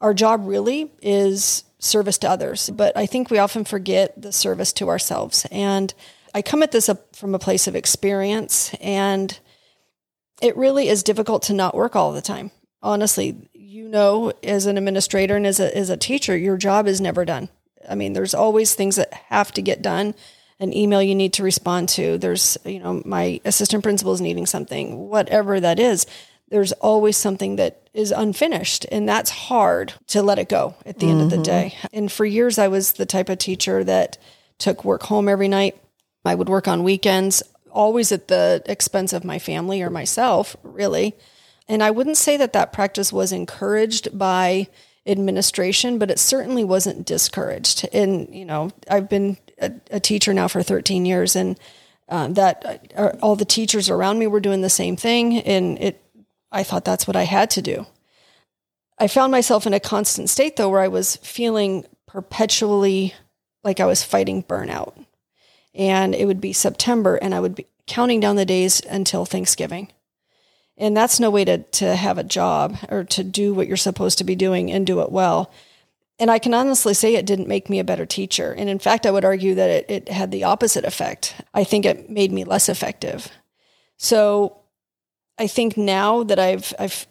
Our 0.00 0.14
job 0.14 0.42
really 0.44 0.90
is 1.02 1.64
service 1.78 2.18
to 2.18 2.30
others, 2.30 2.70
but 2.70 2.96
I 2.96 3.06
think 3.06 3.30
we 3.30 3.38
often 3.38 3.64
forget 3.64 4.20
the 4.20 4.32
service 4.32 4.72
to 4.74 4.88
ourselves. 4.88 5.46
And 5.50 5.92
I 6.34 6.42
come 6.42 6.62
at 6.62 6.72
this 6.72 6.88
from 7.12 7.34
a 7.34 7.38
place 7.38 7.66
of 7.66 7.76
experience, 7.76 8.72
and 8.80 9.38
it 10.40 10.56
really 10.56 10.88
is 10.88 11.02
difficult 11.02 11.42
to 11.44 11.52
not 11.52 11.74
work 11.74 11.96
all 11.96 12.12
the 12.12 12.22
time. 12.22 12.50
Honestly, 12.82 13.36
you 13.52 13.88
know, 13.88 14.32
as 14.42 14.64
an 14.64 14.78
administrator 14.78 15.36
and 15.36 15.46
as 15.46 15.60
a, 15.60 15.76
as 15.76 15.90
a 15.90 15.96
teacher, 15.96 16.36
your 16.36 16.56
job 16.56 16.86
is 16.86 17.00
never 17.00 17.26
done. 17.26 17.50
I 17.88 17.94
mean, 17.94 18.14
there's 18.14 18.34
always 18.34 18.74
things 18.74 18.96
that 18.96 19.12
have 19.28 19.52
to 19.52 19.62
get 19.62 19.82
done 19.82 20.14
an 20.60 20.72
email 20.74 21.02
you 21.02 21.14
need 21.14 21.32
to 21.34 21.42
respond 21.42 21.88
to. 21.88 22.18
There's, 22.18 22.56
you 22.64 22.78
know, 22.78 23.02
my 23.04 23.40
assistant 23.44 23.82
principal 23.82 24.12
is 24.12 24.20
needing 24.20 24.46
something, 24.46 25.08
whatever 25.08 25.58
that 25.58 25.80
is. 25.80 26.06
There's 26.50 26.72
always 26.72 27.16
something 27.16 27.56
that 27.56 27.80
is 27.94 28.12
unfinished, 28.12 28.84
and 28.92 29.08
that's 29.08 29.30
hard 29.30 29.94
to 30.08 30.22
let 30.22 30.38
it 30.38 30.48
go 30.48 30.74
at 30.84 30.98
the 30.98 31.08
end 31.08 31.22
of 31.22 31.30
the 31.30 31.36
mm-hmm. 31.36 31.42
day. 31.42 31.74
And 31.92 32.10
for 32.10 32.24
years, 32.24 32.58
I 32.58 32.68
was 32.68 32.92
the 32.92 33.06
type 33.06 33.28
of 33.28 33.38
teacher 33.38 33.82
that 33.84 34.18
took 34.58 34.84
work 34.84 35.04
home 35.04 35.28
every 35.28 35.48
night. 35.48 35.80
I 36.24 36.34
would 36.34 36.48
work 36.48 36.68
on 36.68 36.82
weekends, 36.82 37.42
always 37.70 38.12
at 38.12 38.28
the 38.28 38.62
expense 38.66 39.12
of 39.12 39.24
my 39.24 39.38
family 39.38 39.80
or 39.80 39.90
myself, 39.90 40.56
really. 40.62 41.14
And 41.68 41.82
I 41.82 41.92
wouldn't 41.92 42.16
say 42.16 42.36
that 42.36 42.52
that 42.52 42.72
practice 42.72 43.12
was 43.12 43.32
encouraged 43.32 44.18
by 44.18 44.66
administration, 45.06 45.98
but 45.98 46.10
it 46.10 46.18
certainly 46.18 46.64
wasn't 46.64 47.06
discouraged. 47.06 47.88
And, 47.92 48.34
you 48.34 48.44
know, 48.44 48.70
I've 48.90 49.08
been 49.08 49.38
a, 49.60 49.72
a 49.90 50.00
teacher 50.00 50.34
now 50.34 50.48
for 50.48 50.62
13 50.62 51.04
years, 51.04 51.36
and 51.36 51.58
uh, 52.08 52.28
that 52.28 52.92
uh, 52.96 53.12
all 53.22 53.36
the 53.36 53.44
teachers 53.44 53.88
around 53.88 54.18
me 54.18 54.26
were 54.26 54.40
doing 54.40 54.62
the 54.62 54.70
same 54.70 54.96
thing. 54.96 55.38
And 55.38 55.78
it, 55.78 56.02
I 56.50 56.62
thought 56.62 56.84
that's 56.84 57.06
what 57.06 57.16
I 57.16 57.24
had 57.24 57.50
to 57.50 57.62
do. 57.62 57.86
I 58.98 59.06
found 59.06 59.30
myself 59.30 59.66
in 59.66 59.74
a 59.74 59.80
constant 59.80 60.28
state, 60.28 60.56
though, 60.56 60.68
where 60.68 60.80
I 60.80 60.88
was 60.88 61.16
feeling 61.16 61.86
perpetually 62.06 63.14
like 63.62 63.80
I 63.80 63.86
was 63.86 64.02
fighting 64.02 64.42
burnout. 64.42 64.94
And 65.74 66.14
it 66.14 66.26
would 66.26 66.40
be 66.40 66.52
September, 66.52 67.16
and 67.16 67.34
I 67.34 67.40
would 67.40 67.54
be 67.54 67.66
counting 67.86 68.20
down 68.20 68.36
the 68.36 68.44
days 68.44 68.80
until 68.88 69.24
Thanksgiving 69.24 69.90
And 70.76 70.96
that's 70.96 71.18
no 71.18 71.30
way 71.30 71.44
to, 71.44 71.58
to 71.58 71.96
have 71.96 72.18
a 72.18 72.24
job 72.24 72.76
or 72.88 73.04
to 73.04 73.24
do 73.24 73.52
what 73.52 73.66
you're 73.66 73.76
supposed 73.76 74.18
to 74.18 74.24
be 74.24 74.36
doing 74.36 74.70
and 74.70 74.86
do 74.86 75.00
it 75.00 75.10
well. 75.10 75.52
And 76.20 76.30
I 76.30 76.38
can 76.38 76.52
honestly 76.52 76.92
say 76.92 77.14
it 77.14 77.24
didn't 77.24 77.48
make 77.48 77.70
me 77.70 77.78
a 77.78 77.84
better 77.84 78.04
teacher. 78.04 78.52
And 78.52 78.68
in 78.68 78.78
fact, 78.78 79.06
I 79.06 79.10
would 79.10 79.24
argue 79.24 79.54
that 79.54 79.70
it, 79.70 79.86
it 79.88 80.08
had 80.10 80.30
the 80.30 80.44
opposite 80.44 80.84
effect. 80.84 81.34
I 81.54 81.64
think 81.64 81.86
it 81.86 82.10
made 82.10 82.30
me 82.30 82.44
less 82.44 82.68
effective. 82.68 83.28
So 83.96 84.58
I 85.38 85.46
think 85.46 85.78
now 85.78 86.22
that 86.24 86.38
I've, 86.38 86.74
I've 86.78 87.06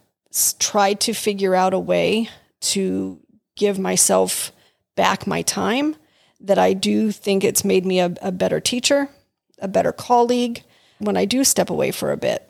tried 0.59 0.99
to 1.01 1.13
figure 1.13 1.55
out 1.55 1.73
a 1.73 1.79
way 1.79 2.29
to 2.61 3.19
give 3.55 3.79
myself 3.79 4.51
back 4.95 5.25
my 5.25 5.41
time, 5.41 5.95
that 6.39 6.59
I 6.59 6.73
do 6.73 7.11
think 7.11 7.43
it's 7.43 7.65
made 7.65 7.87
me 7.87 7.99
a, 7.99 8.13
a 8.21 8.31
better 8.31 8.59
teacher, 8.59 9.09
a 9.57 9.67
better 9.67 9.91
colleague 9.91 10.63
when 10.99 11.17
I 11.17 11.25
do 11.25 11.43
step 11.43 11.71
away 11.71 11.89
for 11.89 12.11
a 12.11 12.17
bit. 12.17 12.47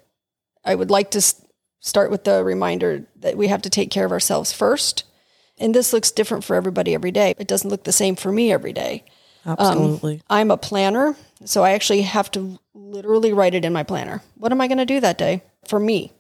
I 0.66 0.76
would 0.76 0.92
like 0.92 1.10
to 1.12 1.22
start 1.80 2.12
with 2.12 2.26
the 2.26 2.44
reminder 2.44 3.06
that 3.16 3.38
we 3.38 3.48
have 3.48 3.62
to 3.62 3.70
take 3.70 3.92
care 3.92 4.06
of 4.06 4.12
ourselves 4.12 4.52
first 4.52 5.06
and 5.60 5.74
this 5.74 5.94
looks 5.94 6.12
different 6.12 6.44
for 6.44 6.56
everybody 6.56 6.94
every 6.94 7.12
day. 7.12 7.36
It 7.38 7.48
doesn't 7.48 7.70
look 7.70 7.84
the 7.84 7.92
same 7.92 8.16
for 8.16 8.32
me 8.32 8.52
every 8.52 8.74
day. 8.74 9.04
Absolutely. 9.46 10.16
Um, 10.16 10.22
I'm 10.30 10.52
a 10.52 10.58
planner, 10.58 11.16
so 11.46 11.64
I 11.64 11.72
actually 11.72 12.02
have 12.02 12.30
to 12.32 12.60
literally 12.74 13.34
write 13.34 13.56
it 13.56 13.66
in 13.66 13.74
my 13.74 13.84
planner. 13.84 14.22
What 14.36 14.52
am 14.52 14.62
I 14.62 14.68
going 14.68 14.80
to 14.80 14.86
do 14.86 15.00
that 15.00 15.18
day 15.18 15.44
for 15.68 15.80
me? 15.80 16.12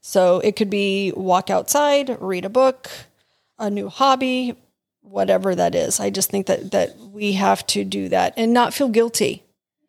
So 0.00 0.40
it 0.40 0.56
could 0.56 0.70
be 0.70 1.12
walk 1.14 1.50
outside, 1.50 2.16
read 2.20 2.44
a 2.44 2.50
book, 2.50 2.88
a 3.58 3.70
new 3.70 3.88
hobby, 3.88 4.56
whatever 5.02 5.54
that 5.54 5.74
is. 5.74 6.00
I 6.00 6.10
just 6.10 6.30
think 6.30 6.46
that 6.46 6.70
that 6.70 6.96
we 6.98 7.32
have 7.32 7.66
to 7.68 7.84
do 7.84 8.08
that 8.08 8.34
and 8.36 8.52
not 8.52 8.72
feel 8.72 8.88
guilty. 8.88 9.44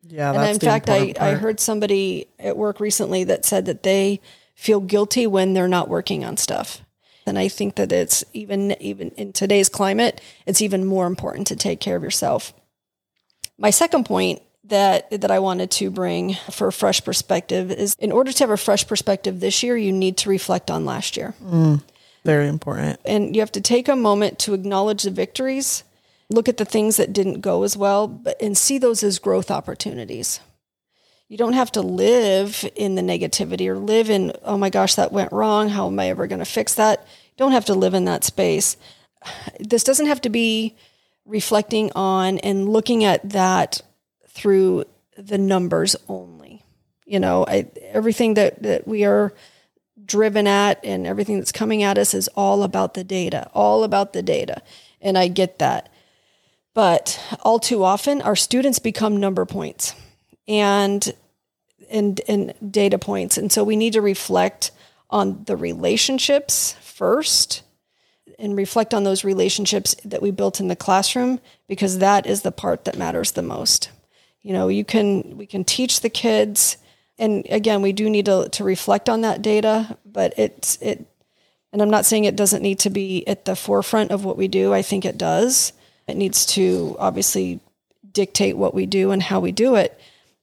Yeah, 0.06 0.32
and 0.32 0.50
in 0.50 0.58
fact, 0.58 0.90
I, 0.90 1.14
I 1.18 1.34
heard 1.34 1.60
somebody 1.60 2.26
at 2.38 2.56
work 2.56 2.80
recently 2.80 3.24
that 3.24 3.44
said 3.44 3.66
that 3.66 3.84
they 3.84 4.20
feel 4.54 4.80
guilty 4.80 5.26
when 5.26 5.54
they're 5.54 5.68
not 5.68 5.88
working 5.88 6.24
on 6.24 6.36
stuff. 6.36 6.82
And 7.26 7.38
I 7.38 7.48
think 7.48 7.76
that 7.76 7.92
it's 7.92 8.24
even 8.32 8.72
even 8.80 9.10
in 9.12 9.32
today's 9.32 9.68
climate, 9.68 10.20
it's 10.46 10.60
even 10.60 10.84
more 10.84 11.06
important 11.06 11.46
to 11.48 11.56
take 11.56 11.80
care 11.80 11.96
of 11.96 12.02
yourself. 12.02 12.52
My 13.58 13.70
second 13.70 14.04
point 14.04 14.42
that 14.64 15.10
that 15.10 15.30
I 15.30 15.38
wanted 15.38 15.70
to 15.72 15.90
bring 15.90 16.34
for 16.50 16.68
a 16.68 16.72
fresh 16.72 17.04
perspective 17.04 17.70
is 17.70 17.94
in 17.98 18.12
order 18.12 18.32
to 18.32 18.42
have 18.44 18.50
a 18.50 18.56
fresh 18.56 18.86
perspective 18.86 19.40
this 19.40 19.62
year, 19.62 19.76
you 19.76 19.92
need 19.92 20.16
to 20.18 20.30
reflect 20.30 20.70
on 20.70 20.84
last 20.84 21.16
year. 21.16 21.34
Mm, 21.44 21.82
very 22.24 22.48
important. 22.48 23.00
And 23.04 23.34
you 23.34 23.42
have 23.42 23.52
to 23.52 23.60
take 23.60 23.88
a 23.88 23.96
moment 23.96 24.38
to 24.40 24.54
acknowledge 24.54 25.02
the 25.02 25.10
victories, 25.10 25.84
look 26.28 26.48
at 26.48 26.56
the 26.56 26.64
things 26.64 26.96
that 26.96 27.12
didn't 27.12 27.40
go 27.40 27.62
as 27.62 27.76
well, 27.76 28.08
but 28.08 28.40
and 28.40 28.56
see 28.56 28.78
those 28.78 29.02
as 29.02 29.18
growth 29.18 29.50
opportunities 29.50 30.40
you 31.32 31.38
don't 31.38 31.54
have 31.54 31.72
to 31.72 31.80
live 31.80 32.62
in 32.76 32.94
the 32.94 33.00
negativity 33.00 33.66
or 33.66 33.78
live 33.78 34.10
in, 34.10 34.34
oh 34.42 34.58
my 34.58 34.68
gosh, 34.68 34.96
that 34.96 35.12
went 35.12 35.32
wrong. 35.32 35.70
How 35.70 35.86
am 35.86 35.98
I 35.98 36.10
ever 36.10 36.26
going 36.26 36.40
to 36.40 36.44
fix 36.44 36.74
that? 36.74 37.00
You 37.00 37.38
don't 37.38 37.52
have 37.52 37.64
to 37.64 37.74
live 37.74 37.94
in 37.94 38.04
that 38.04 38.22
space. 38.22 38.76
This 39.58 39.82
doesn't 39.82 40.08
have 40.08 40.20
to 40.20 40.28
be 40.28 40.76
reflecting 41.24 41.90
on 41.94 42.36
and 42.40 42.68
looking 42.68 43.04
at 43.04 43.30
that 43.30 43.80
through 44.28 44.84
the 45.16 45.38
numbers 45.38 45.96
only. 46.06 46.66
You 47.06 47.18
know, 47.18 47.46
I, 47.48 47.66
everything 47.80 48.34
that, 48.34 48.62
that 48.62 48.86
we 48.86 49.06
are 49.06 49.32
driven 50.04 50.46
at 50.46 50.84
and 50.84 51.06
everything 51.06 51.38
that's 51.38 51.50
coming 51.50 51.82
at 51.82 51.96
us 51.96 52.12
is 52.12 52.28
all 52.36 52.62
about 52.62 52.92
the 52.92 53.04
data, 53.04 53.48
all 53.54 53.84
about 53.84 54.12
the 54.12 54.22
data. 54.22 54.60
And 55.00 55.16
I 55.16 55.28
get 55.28 55.60
that. 55.60 55.90
But 56.74 57.18
all 57.40 57.58
too 57.58 57.84
often, 57.84 58.20
our 58.20 58.36
students 58.36 58.78
become 58.78 59.16
number 59.16 59.46
points. 59.46 59.94
And 60.46 61.14
and, 61.90 62.20
and 62.28 62.54
data 62.70 62.98
points. 62.98 63.36
And 63.36 63.50
so 63.50 63.64
we 63.64 63.76
need 63.76 63.92
to 63.94 64.00
reflect 64.00 64.70
on 65.10 65.44
the 65.44 65.56
relationships 65.56 66.74
first 66.80 67.62
and 68.38 68.56
reflect 68.56 68.94
on 68.94 69.04
those 69.04 69.24
relationships 69.24 69.94
that 70.04 70.22
we 70.22 70.30
built 70.30 70.58
in 70.58 70.68
the 70.68 70.76
classroom 70.76 71.38
because 71.68 71.98
that 71.98 72.26
is 72.26 72.42
the 72.42 72.52
part 72.52 72.84
that 72.84 72.98
matters 72.98 73.32
the 73.32 73.42
most. 73.42 73.90
You 74.40 74.52
know, 74.52 74.68
you 74.68 74.84
can 74.84 75.36
we 75.36 75.46
can 75.46 75.64
teach 75.64 76.00
the 76.00 76.10
kids 76.10 76.76
and 77.18 77.46
again, 77.50 77.82
we 77.82 77.92
do 77.92 78.10
need 78.10 78.26
to, 78.26 78.48
to 78.48 78.64
reflect 78.64 79.08
on 79.08 79.20
that 79.20 79.42
data, 79.42 79.96
but 80.04 80.34
it's 80.36 80.76
it 80.80 81.06
and 81.72 81.80
I'm 81.80 81.90
not 81.90 82.04
saying 82.04 82.24
it 82.24 82.36
doesn't 82.36 82.62
need 82.62 82.80
to 82.80 82.90
be 82.90 83.26
at 83.28 83.44
the 83.44 83.56
forefront 83.56 84.10
of 84.10 84.24
what 84.24 84.36
we 84.36 84.48
do. 84.48 84.74
I 84.74 84.82
think 84.82 85.04
it 85.04 85.16
does. 85.16 85.72
It 86.06 86.16
needs 86.16 86.44
to 86.46 86.96
obviously 86.98 87.60
dictate 88.12 88.56
what 88.56 88.74
we 88.74 88.86
do 88.86 89.10
and 89.10 89.22
how 89.22 89.40
we 89.40 89.52
do 89.52 89.76
it 89.76 89.98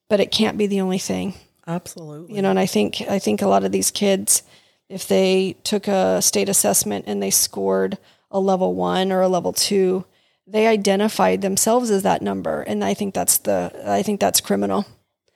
but 0.09 0.19
it 0.19 0.31
can't 0.31 0.57
be 0.57 0.67
the 0.67 0.81
only 0.81 0.97
thing. 0.97 1.35
Absolutely. 1.65 2.35
You 2.35 2.41
know, 2.41 2.49
and 2.49 2.59
I 2.59 2.65
think 2.65 3.01
I 3.07 3.19
think 3.19 3.41
a 3.41 3.47
lot 3.47 3.63
of 3.63 3.71
these 3.71 3.91
kids, 3.91 4.43
if 4.89 5.07
they 5.07 5.55
took 5.63 5.87
a 5.87 6.21
state 6.21 6.49
assessment 6.49 7.05
and 7.07 7.21
they 7.21 7.29
scored 7.29 7.97
a 8.31 8.39
level 8.39 8.73
one 8.73 9.11
or 9.11 9.21
a 9.21 9.27
level 9.27 9.53
two, 9.53 10.05
they 10.47 10.67
identified 10.67 11.41
themselves 11.41 11.91
as 11.91 12.03
that 12.03 12.21
number, 12.21 12.61
and 12.61 12.83
I 12.83 12.93
think 12.95 13.13
that's 13.13 13.37
the 13.37 13.71
I 13.85 14.01
think 14.01 14.19
that's 14.19 14.41
criminal. 14.41 14.85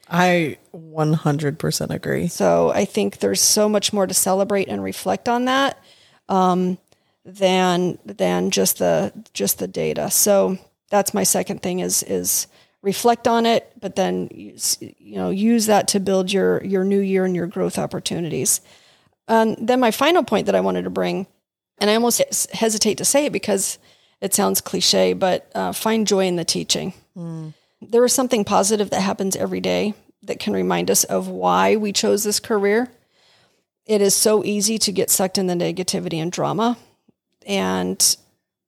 I 0.10 0.58
100% 0.76 1.90
agree. 1.90 2.28
So 2.28 2.72
I 2.72 2.86
think 2.86 3.20
there's 3.20 3.42
so 3.42 3.70
much 3.70 3.94
more 3.94 4.06
to 4.06 4.14
celebrate 4.14 4.68
and 4.68 4.84
reflect 4.84 5.30
on 5.30 5.46
that 5.46 5.82
um, 6.28 6.78
than 7.26 7.98
than 8.06 8.52
just 8.52 8.80
the 8.80 9.14
just 9.34 9.60
the 9.60 9.68
data. 9.68 10.10
So 10.12 10.58
that's 10.90 11.14
my 11.14 11.24
second 11.24 11.62
thing 11.62 11.80
is 11.80 12.04
is 12.04 12.48
reflect 12.84 13.28
on 13.28 13.48
it, 13.48 13.72
but 13.80 13.96
then 13.96 14.30
you 14.32 15.16
know 15.16 15.32
use 15.32 15.66
that 15.66 15.88
to 15.88 16.00
build 16.00 16.32
your 16.32 16.64
your 16.64 16.84
new 16.84 17.00
year 17.00 17.26
and 17.26 17.36
your 17.36 17.48
growth 17.48 17.80
opportunities. 17.80 18.62
And 19.28 19.58
then 19.60 19.80
my 19.80 19.90
final 19.90 20.24
point 20.24 20.46
that 20.46 20.56
I 20.56 20.60
wanted 20.60 20.84
to 20.84 20.92
bring, 20.92 21.26
and 21.80 21.90
I 21.90 21.96
almost 21.96 22.52
hesitate 22.52 23.00
to 23.00 23.06
say 23.06 23.26
it 23.26 23.34
because 23.34 23.80
it 24.22 24.34
sounds 24.34 24.62
cliche, 24.62 25.14
but 25.14 25.50
uh, 25.56 25.72
find 25.72 26.06
joy 26.06 26.28
in 26.28 26.36
the 26.36 26.46
teaching. 26.46 26.94
Mm. 27.18 27.54
There 27.82 28.06
is 28.06 28.14
something 28.14 28.46
positive 28.46 28.90
that 28.92 29.02
happens 29.02 29.36
every 29.36 29.62
day 29.62 29.94
that 30.24 30.40
can 30.40 30.54
remind 30.54 30.92
us 30.92 31.04
of 31.06 31.28
why 31.28 31.76
we 31.76 31.92
chose 31.92 32.24
this 32.24 32.40
career. 32.40 32.90
It 33.86 34.02
is 34.02 34.14
so 34.16 34.44
easy 34.44 34.78
to 34.80 34.92
get 34.92 35.10
sucked 35.10 35.38
in 35.38 35.48
the 35.48 35.54
negativity 35.54 36.22
and 36.22 36.32
drama, 36.32 36.78
and 37.46 38.18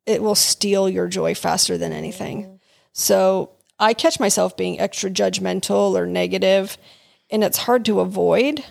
it 0.05 0.21
will 0.21 0.35
steal 0.35 0.89
your 0.89 1.07
joy 1.07 1.35
faster 1.35 1.77
than 1.77 1.91
anything. 1.91 2.43
Mm. 2.43 2.59
So 2.93 3.51
I 3.79 3.93
catch 3.93 4.19
myself 4.19 4.55
being 4.55 4.79
extra 4.79 5.09
judgmental 5.09 5.97
or 5.97 6.05
negative, 6.05 6.77
and 7.29 7.43
it's 7.43 7.59
hard 7.59 7.85
to 7.85 7.99
avoid. 7.99 8.63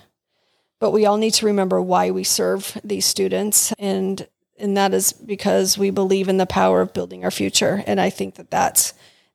But 0.81 0.91
we 0.91 1.07
all 1.07 1.17
need 1.17 1.35
to 1.35 1.47
remember 1.47 1.81
why 1.81 2.11
we 2.11 2.25
serve 2.25 2.79
these 2.85 3.07
students, 3.07 3.73
and 3.79 4.27
and 4.59 4.77
that 4.77 4.95
is 4.95 5.13
because 5.13 5.77
we 5.77 5.91
believe 5.91 6.29
in 6.29 6.37
the 6.37 6.47
power 6.47 6.81
of 6.81 6.93
building 6.93 7.25
our 7.25 7.31
future. 7.31 7.83
And 7.87 8.01
I 8.01 8.11
think 8.11 8.37
that 8.37 8.51
that's 8.51 8.95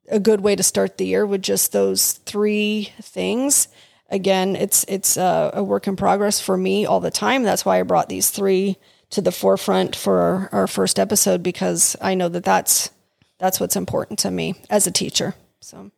a 0.09 0.19
good 0.19 0.41
way 0.41 0.55
to 0.55 0.63
start 0.63 0.97
the 0.97 1.05
year 1.05 1.25
with 1.25 1.41
just 1.41 1.71
those 1.71 2.13
three 2.13 2.93
things. 3.01 3.67
Again, 4.09 4.55
it's 4.55 4.85
it's 4.87 5.17
a, 5.17 5.51
a 5.55 5.63
work 5.63 5.87
in 5.87 5.95
progress 5.95 6.39
for 6.39 6.57
me 6.57 6.85
all 6.85 6.99
the 6.99 7.11
time. 7.11 7.43
That's 7.43 7.65
why 7.65 7.79
I 7.79 7.83
brought 7.83 8.09
these 8.09 8.29
three 8.29 8.77
to 9.11 9.21
the 9.21 9.31
forefront 9.31 9.95
for 9.95 10.19
our, 10.19 10.49
our 10.51 10.67
first 10.67 10.99
episode 10.99 11.43
because 11.43 11.95
I 12.01 12.15
know 12.15 12.29
that 12.29 12.43
that's 12.43 12.89
that's 13.37 13.59
what's 13.59 13.75
important 13.75 14.19
to 14.19 14.31
me 14.31 14.55
as 14.69 14.87
a 14.87 14.91
teacher. 14.91 15.35
So, 15.61 15.91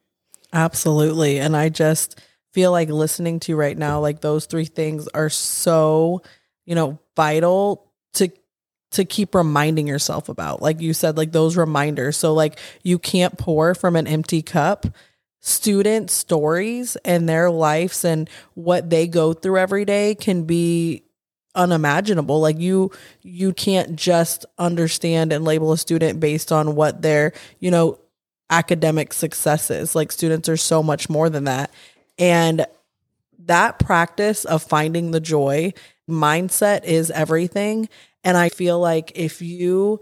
absolutely. 0.53 1.39
And 1.39 1.55
I 1.55 1.69
just 1.69 2.19
feel 2.51 2.71
like 2.71 2.89
listening 2.89 3.39
to 3.41 3.55
right 3.55 3.77
now, 3.77 3.99
like 3.99 4.21
those 4.21 4.45
three 4.45 4.65
things 4.65 5.07
are 5.09 5.29
so, 5.29 6.21
you 6.65 6.75
know, 6.75 6.99
vital 7.15 7.91
to 8.13 8.29
to 8.91 9.05
keep 9.05 9.33
reminding 9.33 9.87
yourself 9.87 10.29
about. 10.29 10.61
Like 10.61 10.81
you 10.81 10.93
said 10.93 11.17
like 11.17 11.31
those 11.31 11.55
reminders. 11.55 12.17
So 12.17 12.33
like 12.33 12.59
you 12.83 12.99
can't 12.99 13.37
pour 13.37 13.73
from 13.73 13.95
an 13.95 14.07
empty 14.07 14.41
cup. 14.41 14.85
Student 15.43 16.11
stories 16.11 16.97
and 16.97 17.27
their 17.27 17.49
lives 17.49 18.05
and 18.05 18.29
what 18.53 18.91
they 18.91 19.07
go 19.07 19.33
through 19.33 19.57
every 19.57 19.85
day 19.85 20.13
can 20.13 20.43
be 20.43 21.03
unimaginable. 21.55 22.39
Like 22.39 22.59
you 22.59 22.91
you 23.21 23.53
can't 23.53 23.95
just 23.95 24.45
understand 24.59 25.33
and 25.33 25.43
label 25.43 25.71
a 25.71 25.77
student 25.77 26.19
based 26.19 26.51
on 26.51 26.75
what 26.75 27.01
their 27.01 27.33
you 27.59 27.71
know 27.71 27.97
academic 28.51 29.13
successes. 29.13 29.95
Like 29.95 30.11
students 30.11 30.47
are 30.49 30.57
so 30.57 30.83
much 30.83 31.09
more 31.09 31.29
than 31.29 31.45
that. 31.45 31.71
And 32.19 32.65
that 33.45 33.79
practice 33.79 34.45
of 34.45 34.61
finding 34.61 35.11
the 35.11 35.19
joy 35.19 35.73
mindset 36.07 36.83
is 36.83 37.09
everything. 37.09 37.89
And 38.23 38.37
I 38.37 38.49
feel 38.49 38.79
like 38.79 39.13
if 39.15 39.41
you 39.41 40.01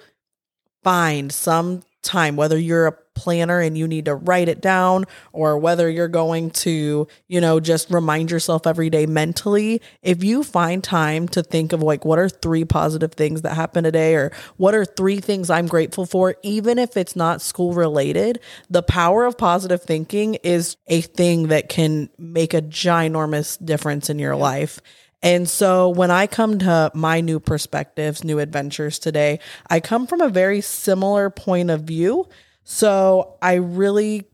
find 0.84 1.32
some 1.32 1.84
time, 2.02 2.36
whether 2.36 2.58
you're 2.58 2.88
a 2.88 2.98
planner 3.20 3.60
and 3.60 3.78
you 3.78 3.86
need 3.86 4.06
to 4.06 4.16
write 4.16 4.48
it 4.48 4.62
down 4.62 5.04
or 5.34 5.58
whether 5.58 5.90
you're 5.90 6.08
going 6.08 6.50
to, 6.52 7.06
you 7.28 7.42
know, 7.42 7.60
just 7.60 7.92
remind 7.92 8.32
yourself 8.32 8.66
every 8.66 8.90
day 8.90 9.06
mentally, 9.06 9.82
if 10.02 10.24
you 10.24 10.42
find 10.42 10.82
time 10.82 11.28
to 11.28 11.44
think 11.44 11.74
of 11.74 11.84
like, 11.84 12.06
what 12.06 12.18
are 12.18 12.30
three 12.30 12.64
positive 12.64 13.12
things 13.12 13.42
that 13.42 13.56
happened 13.56 13.84
today 13.84 14.16
or 14.16 14.32
what 14.56 14.74
are 14.74 14.86
three 14.86 15.20
things 15.20 15.50
I'm 15.50 15.68
grateful 15.68 16.06
for, 16.06 16.38
even 16.44 16.80
if 16.80 16.96
it's 16.96 17.18
not 17.18 17.42
school 17.42 17.74
related, 17.74 18.40
the 18.70 18.84
power 18.84 19.26
of 19.26 19.38
positive 19.38 19.84
thinking 19.84 20.36
is 20.36 20.78
a 20.88 21.02
thing 21.02 21.50
that 21.50 21.68
can 21.68 22.10
make 22.18 22.54
a 22.54 22.62
ginormous 22.62 23.64
difference 23.64 24.10
in 24.10 24.18
your 24.18 24.38
life. 24.38 24.80
And 25.22 25.50
so 25.50 25.90
when 25.90 26.12
I 26.12 26.28
come 26.28 26.60
to 26.60 26.92
my 26.94 27.20
new 27.20 27.40
perspectives, 27.42 28.24
new 28.24 28.40
adventures 28.40 29.00
today, 29.00 29.40
I 29.70 29.82
come 29.82 30.08
from 30.08 30.22
a 30.22 30.30
very 30.30 30.62
similar 30.62 31.30
point 31.30 31.70
of 31.70 31.82
view. 31.82 32.28
So 32.64 33.38
I 33.42 33.56
really 33.56 34.26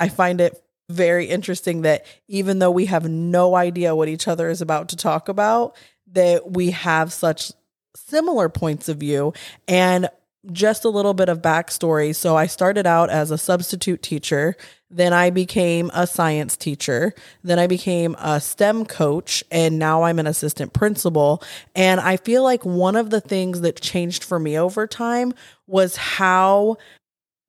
I 0.00 0.08
find 0.08 0.40
it 0.40 0.62
very 0.88 1.26
interesting 1.26 1.82
that 1.82 2.06
even 2.28 2.58
though 2.58 2.70
we 2.70 2.86
have 2.86 3.08
no 3.08 3.54
idea 3.54 3.94
what 3.94 4.08
each 4.08 4.26
other 4.26 4.48
is 4.48 4.62
about 4.62 4.88
to 4.88 4.96
talk 4.96 5.28
about, 5.28 5.76
that 6.12 6.52
we 6.52 6.70
have 6.70 7.12
such 7.12 7.52
similar 7.94 8.48
points 8.48 8.88
of 8.88 8.96
view. 8.96 9.32
And 9.66 10.08
just 10.52 10.84
a 10.84 10.88
little 10.88 11.14
bit 11.14 11.28
of 11.28 11.42
backstory. 11.42 12.14
So 12.14 12.36
I 12.36 12.46
started 12.46 12.86
out 12.86 13.10
as 13.10 13.30
a 13.30 13.38
substitute 13.38 14.02
teacher. 14.02 14.56
Then 14.88 15.12
I 15.12 15.30
became 15.30 15.90
a 15.92 16.06
science 16.06 16.56
teacher. 16.56 17.12
Then 17.42 17.58
I 17.58 17.66
became 17.66 18.14
a 18.18 18.40
STEM 18.40 18.86
coach. 18.86 19.42
And 19.50 19.78
now 19.78 20.04
I'm 20.04 20.18
an 20.18 20.26
assistant 20.26 20.72
principal. 20.72 21.42
And 21.74 22.00
I 22.00 22.16
feel 22.16 22.42
like 22.42 22.64
one 22.64 22.96
of 22.96 23.10
the 23.10 23.20
things 23.20 23.60
that 23.62 23.80
changed 23.80 24.24
for 24.24 24.38
me 24.38 24.58
over 24.58 24.86
time 24.86 25.34
was 25.66 25.96
how 25.96 26.76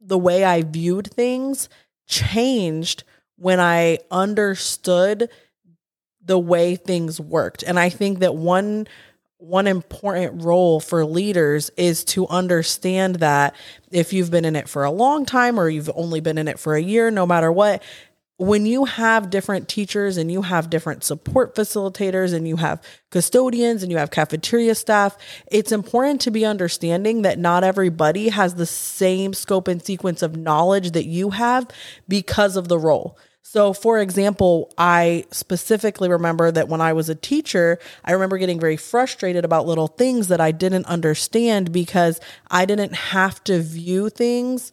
the 0.01 0.17
way 0.17 0.43
I 0.43 0.61
viewed 0.61 1.07
things 1.07 1.69
changed 2.07 3.03
when 3.37 3.59
I 3.59 3.99
understood 4.11 5.29
the 6.23 6.39
way 6.39 6.75
things 6.75 7.19
worked. 7.19 7.63
And 7.63 7.79
I 7.79 7.89
think 7.89 8.19
that 8.19 8.35
one 8.35 8.87
one 9.39 9.67
important 9.67 10.43
role 10.43 10.81
for 10.81 11.05
leaders 11.05 11.71
is 11.77 12.03
to 12.03 12.27
understand 12.27 13.15
that 13.15 13.55
if 13.89 14.11
you've 14.11 14.29
been 14.29 14.43
in 14.43 14.57
it 14.57 14.67
for 14.67 14.83
a 14.83 14.91
long 14.91 15.25
time 15.25 15.57
or 15.57 15.69
you've 15.69 15.89
only 15.95 16.19
been 16.19 16.37
in 16.37 16.49
it 16.49 16.59
for 16.59 16.75
a 16.75 16.81
year, 16.81 17.09
no 17.09 17.25
matter 17.25 17.49
what, 17.49 17.81
when 18.39 18.65
you 18.65 18.85
have 18.85 19.29
different 19.29 19.67
teachers 19.67 20.15
and 20.15 20.31
you 20.31 20.41
have 20.41 20.69
different 20.69 21.03
support 21.03 21.55
facilitators 21.55 22.33
and 22.33 22.47
you 22.47 22.55
have 22.55 22.81
custodians 23.11 23.83
and 23.83 23.91
you 23.91 23.97
have 23.97 24.11
cafeteria 24.11 24.73
staff, 24.73 25.17
it's 25.51 25.73
important 25.73 26.21
to 26.21 26.31
be 26.31 26.45
understanding 26.45 27.23
that 27.23 27.37
not 27.37 27.65
everybody 27.65 28.29
has 28.29 28.55
the 28.55 28.65
same 28.65 29.33
scope 29.33 29.67
and 29.67 29.83
sequence 29.85 30.21
of 30.21 30.37
knowledge 30.37 30.91
that 30.91 31.05
you 31.05 31.31
have 31.31 31.67
because 32.07 32.55
of 32.55 32.69
the 32.69 32.79
role. 32.79 33.17
So, 33.41 33.73
for 33.73 33.99
example, 33.99 34.71
I 34.77 35.25
specifically 35.31 36.07
remember 36.07 36.49
that 36.49 36.69
when 36.69 36.81
I 36.81 36.93
was 36.93 37.09
a 37.09 37.15
teacher, 37.15 37.77
I 38.05 38.13
remember 38.13 38.37
getting 38.37 38.59
very 38.59 38.77
frustrated 38.77 39.43
about 39.43 39.65
little 39.65 39.87
things 39.87 40.29
that 40.29 40.39
I 40.39 40.51
didn't 40.51 40.85
understand 40.85 41.73
because 41.73 42.21
I 42.49 42.65
didn't 42.65 42.93
have 42.93 43.43
to 43.45 43.59
view 43.59 44.09
things 44.09 44.71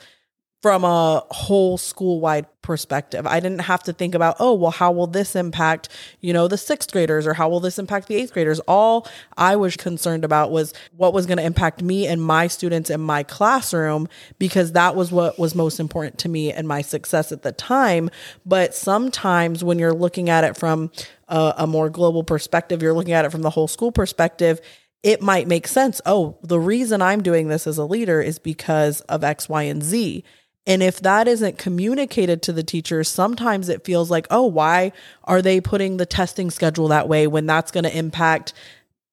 from 0.67 0.83
a 0.83 1.25
whole 1.31 1.79
school 1.79 2.19
wide 2.19 2.45
perspective. 2.61 3.25
I 3.25 3.39
didn't 3.39 3.61
have 3.61 3.85
to 3.85 3.93
think 3.93 4.17
about, 4.17 4.35
oh, 4.41 4.53
well, 4.53 4.73
how 4.73 4.91
will 4.91 5.07
this 5.07 5.37
impact, 5.37 5.89
you 6.21 6.33
know, 6.33 6.49
the 6.49 6.59
sixth 6.59 6.91
graders 6.91 7.25
or 7.25 7.35
how 7.35 7.49
will 7.49 7.61
this 7.61 7.79
impact 7.79 8.09
the 8.09 8.17
eighth 8.17 8.33
graders? 8.33 8.59
All 8.67 9.07
I 9.37 9.55
was 9.55 9.77
concerned 9.77 10.25
about 10.25 10.51
was 10.51 10.75
what 10.97 11.15
was 11.15 11.25
going 11.25 11.39
to 11.39 11.45
impact 11.45 11.83
me 11.83 12.09
and 12.09 12.21
my 12.21 12.49
students 12.49 12.91
in 12.91 13.01
my 13.01 13.23
classroom 13.23 14.09
because 14.41 14.73
that 14.73 14.97
was 14.97 15.13
what 15.13 15.39
was 15.39 15.55
most 15.55 15.79
important 15.79 16.19
to 16.19 16.29
me 16.29 16.53
and 16.53 16.67
my 16.67 16.83
success 16.83 17.31
at 17.31 17.43
the 17.43 17.53
time. 17.53 18.11
But 18.45 18.75
sometimes 18.75 19.63
when 19.63 19.79
you're 19.79 19.95
looking 19.95 20.31
at 20.31 20.43
it 20.43 20.57
from 20.57 20.91
a, 21.29 21.55
a 21.59 21.67
more 21.69 21.91
global 21.91 22.25
perspective, 22.25 22.83
you're 22.83 22.93
looking 22.93 23.15
at 23.15 23.25
it 23.25 23.31
from 23.31 23.43
the 23.43 23.51
whole 23.51 23.69
school 23.69 23.93
perspective 23.93 24.61
it 25.07 25.23
might 25.23 25.47
make 25.47 25.69
sense. 25.69 26.01
Oh, 26.05 26.37
the 26.43 26.59
reason 26.59 27.01
I'm 27.01 27.23
doing 27.23 27.47
this 27.47 27.69
as 27.69 27.79
a 27.79 27.85
leader 27.85 28.21
is 28.21 28.41
because 28.41 29.03
of 29.03 29.23
X, 29.23 29.49
Y, 29.49 29.63
and 29.63 29.81
Z. 29.81 30.25
And 30.67 30.83
if 30.83 31.01
that 31.01 31.29
isn't 31.29 31.59
communicated 31.59 32.43
to 32.43 32.53
the 32.53 32.65
teachers, 32.65 33.09
sometimes 33.09 33.69
it 33.69 33.85
feels 33.85 34.11
like, 34.11 34.27
oh, 34.31 34.47
why 34.47 34.93
are 35.25 35.41
they 35.41 35.61
putting 35.61 35.97
the 35.97 36.07
testing 36.07 36.51
schedule 36.51 36.89
that 36.89 37.09
way 37.09 37.27
when 37.27 37.47
that's 37.47 37.71
going 37.71 37.85
to 37.85 37.97
impact 37.97 38.53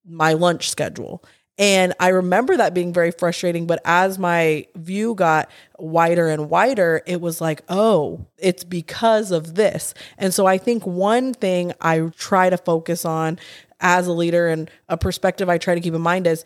my 0.05 0.33
lunch 0.33 0.69
schedule? 0.69 1.23
And 1.60 1.93
I 1.99 2.08
remember 2.10 2.58
that 2.58 2.73
being 2.73 2.93
very 2.93 3.12
frustrating. 3.12 3.67
But 3.67 3.82
as 3.86 4.17
my 4.17 4.65
view 4.75 5.13
got 5.13 5.51
wider 5.78 6.28
and 6.28 6.49
wider, 6.49 7.04
it 7.06 7.21
was 7.21 7.39
like, 7.39 7.62
oh, 7.69 8.25
it's 8.38 8.63
because 8.63 9.30
of 9.30 9.54
this. 9.54 9.93
And 10.17 10.34
so 10.34 10.47
I 10.47 10.58
think 10.58 10.86
one 10.88 11.34
thing 11.34 11.73
I 11.80 11.99
try 12.17 12.49
to 12.49 12.58
focus 12.58 13.06
on 13.06 13.38
as 13.80 14.08
a 14.08 14.13
leader 14.13 14.47
and 14.47 14.71
a 14.89 14.97
perspective 14.97 15.47
I 15.49 15.60
try 15.60 15.75
to 15.75 15.82
keep 15.82 15.93
in 15.93 16.01
mind 16.01 16.25
is 16.25 16.43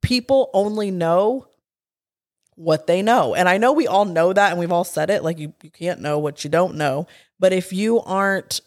people 0.00 0.50
only 0.54 0.90
know 0.90 1.46
what 2.54 2.86
they 2.86 3.02
know. 3.02 3.34
And 3.34 3.48
I 3.48 3.58
know 3.58 3.72
we 3.72 3.86
all 3.86 4.04
know 4.04 4.32
that 4.32 4.50
and 4.50 4.58
we've 4.58 4.72
all 4.72 4.84
said 4.84 5.10
it 5.10 5.22
like 5.22 5.38
you, 5.38 5.54
you 5.62 5.70
can't 5.70 6.00
know 6.00 6.18
what 6.18 6.44
you 6.44 6.50
don't 6.50 6.76
know. 6.76 7.06
But 7.38 7.52
if 7.52 7.72
you 7.72 8.00
aren't 8.00 8.60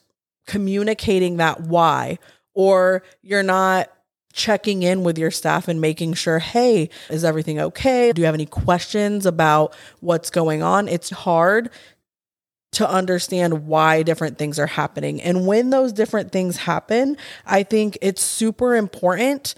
communicating 0.47 1.37
that 1.37 1.61
why, 1.61 2.19
or 2.53 3.03
you're 3.21 3.43
not 3.43 3.89
checking 4.33 4.83
in 4.83 5.03
with 5.03 5.17
your 5.17 5.31
staff 5.31 5.67
and 5.67 5.79
making 5.79 6.13
sure, 6.13 6.39
hey, 6.39 6.89
is 7.09 7.23
everything 7.23 7.59
okay? 7.59 8.11
Do 8.11 8.21
you 8.21 8.25
have 8.25 8.35
any 8.35 8.45
questions 8.45 9.25
about 9.25 9.73
what's 10.01 10.29
going 10.29 10.61
on? 10.61 10.87
It's 10.87 11.09
hard 11.09 11.69
to 12.73 12.89
understand 12.89 13.67
why 13.67 14.03
different 14.03 14.37
things 14.37 14.59
are 14.59 14.67
happening. 14.67 15.21
And 15.21 15.47
when 15.47 15.69
those 15.69 15.93
different 15.93 16.33
things 16.33 16.57
happen, 16.57 17.15
I 17.45 17.63
think 17.63 17.97
it's 18.01 18.21
super 18.21 18.75
important 18.75 19.55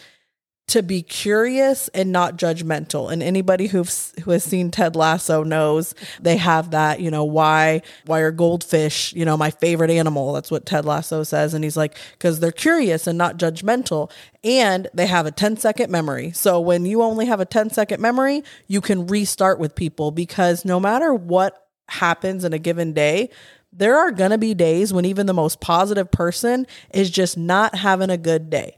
to 0.68 0.84
be 0.84 1.02
curious 1.02 1.88
and 1.90 2.12
not 2.12 2.38
judgmental. 2.38 3.12
And 3.12 3.24
anybody 3.24 3.68
who's 3.68 4.14
who 4.24 4.32
has 4.32 4.44
seen 4.44 4.70
Ted 4.70 4.98
Lasso 4.98 5.44
knows 5.44 5.96
they 6.20 6.36
have 6.38 6.72
that, 6.72 7.00
you 7.00 7.10
know, 7.10 7.24
why 7.24 7.82
why 8.06 8.20
are 8.20 8.32
goldfish, 8.32 9.14
you 9.14 9.24
know, 9.24 9.38
my 9.38 9.50
favorite 9.50 9.90
animal? 9.90 10.34
That's 10.34 10.52
what 10.52 10.66
Ted 10.66 10.84
Lasso 10.84 11.24
says 11.24 11.54
and 11.54 11.64
he's 11.64 11.78
like 11.78 11.98
cuz 12.20 12.40
they're 12.40 12.52
curious 12.52 13.08
and 13.08 13.18
not 13.18 13.38
judgmental 13.38 14.12
and 14.44 14.90
they 14.94 15.08
have 15.08 15.26
a 15.26 15.32
10 15.32 15.56
second 15.58 15.90
memory. 15.90 16.32
So 16.32 16.60
when 16.60 16.86
you 16.86 17.02
only 17.02 17.28
have 17.28 17.40
a 17.40 17.46
10 17.46 17.70
second 17.70 18.02
memory, 18.02 18.44
you 18.68 18.82
can 18.82 19.08
restart 19.08 19.60
with 19.60 19.74
people 19.74 20.12
because 20.12 20.66
no 20.66 20.82
matter 20.82 21.14
what 21.14 21.66
happens 21.88 22.44
in 22.44 22.52
a 22.52 22.60
given 22.60 22.92
day, 22.92 23.30
there 23.72 23.98
are 23.98 24.12
going 24.12 24.32
to 24.32 24.38
be 24.38 24.54
days 24.54 24.92
when 24.92 25.06
even 25.06 25.28
the 25.28 25.34
most 25.34 25.62
positive 25.62 26.12
person 26.12 26.68
is 26.94 27.10
just 27.10 27.38
not 27.38 27.76
having 27.76 28.10
a 28.10 28.18
good 28.18 28.50
day. 28.50 28.76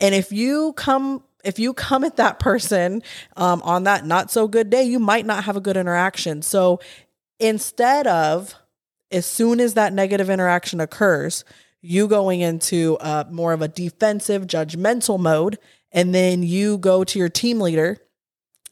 And 0.00 0.14
if 0.14 0.32
you 0.32 0.72
come 0.74 1.22
if 1.44 1.60
you 1.60 1.72
come 1.72 2.02
at 2.02 2.16
that 2.16 2.40
person 2.40 3.02
um, 3.36 3.62
on 3.62 3.84
that 3.84 4.04
not 4.04 4.32
so 4.32 4.48
good 4.48 4.68
day, 4.68 4.82
you 4.82 4.98
might 4.98 5.24
not 5.24 5.44
have 5.44 5.56
a 5.56 5.60
good 5.60 5.76
interaction. 5.76 6.42
So 6.42 6.80
instead 7.38 8.08
of 8.08 8.54
as 9.12 9.26
soon 9.26 9.60
as 9.60 9.74
that 9.74 9.92
negative 9.92 10.28
interaction 10.28 10.80
occurs, 10.80 11.44
you 11.80 12.08
going 12.08 12.40
into 12.40 12.98
a, 13.00 13.26
more 13.30 13.52
of 13.52 13.62
a 13.62 13.68
defensive, 13.68 14.46
judgmental 14.46 15.20
mode, 15.20 15.58
and 15.92 16.12
then 16.12 16.42
you 16.42 16.78
go 16.78 17.04
to 17.04 17.18
your 17.18 17.28
team 17.28 17.60
leader 17.60 17.98